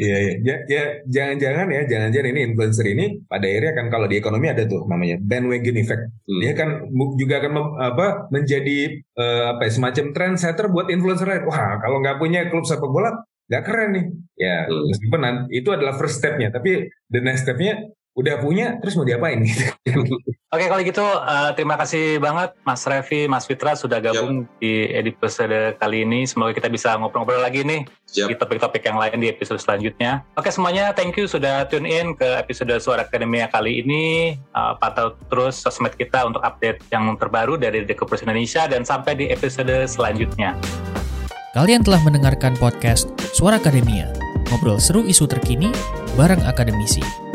[0.00, 0.34] Iya, iya.
[0.40, 4.64] Ya, ya, jangan-jangan ya, jangan-jangan ini influencer ini pada akhirnya kan kalau di ekonomi ada
[4.64, 6.08] tuh namanya bandwagon effect.
[6.24, 6.40] Hmm.
[6.40, 6.88] Dia kan
[7.20, 8.78] juga akan mem, apa menjadi
[9.20, 11.44] uh, apa ya, semacam trendsetter buat influencer lain.
[11.44, 13.12] Wah, kalau nggak punya klub sepak bola
[13.52, 14.06] nggak keren nih.
[14.40, 14.84] Ya, hmm.
[14.88, 15.20] meskipun
[15.52, 17.84] itu adalah first stepnya, tapi the next stepnya
[18.20, 19.64] udah punya terus mau diapain gitu.
[20.54, 24.58] Oke kalau gitu uh, terima kasih banget Mas Revi, Mas Fitra sudah gabung Siap.
[24.60, 26.28] di episode kali ini.
[26.28, 28.28] Semoga kita bisa ngobrol-ngobrol lagi nih Siap.
[28.28, 30.26] di topik-topik yang lain di episode selanjutnya.
[30.36, 34.36] Oke semuanya thank you sudah tune in ke episode Suara Akademia kali ini.
[34.52, 39.26] Uh, pantau terus sosmed kita untuk update yang terbaru dari Dekopers Indonesia dan sampai di
[39.30, 40.58] episode selanjutnya.
[41.54, 44.10] Kalian telah mendengarkan podcast Suara Akademia.
[44.50, 45.70] Ngobrol seru isu terkini
[46.18, 47.29] bareng akademisi.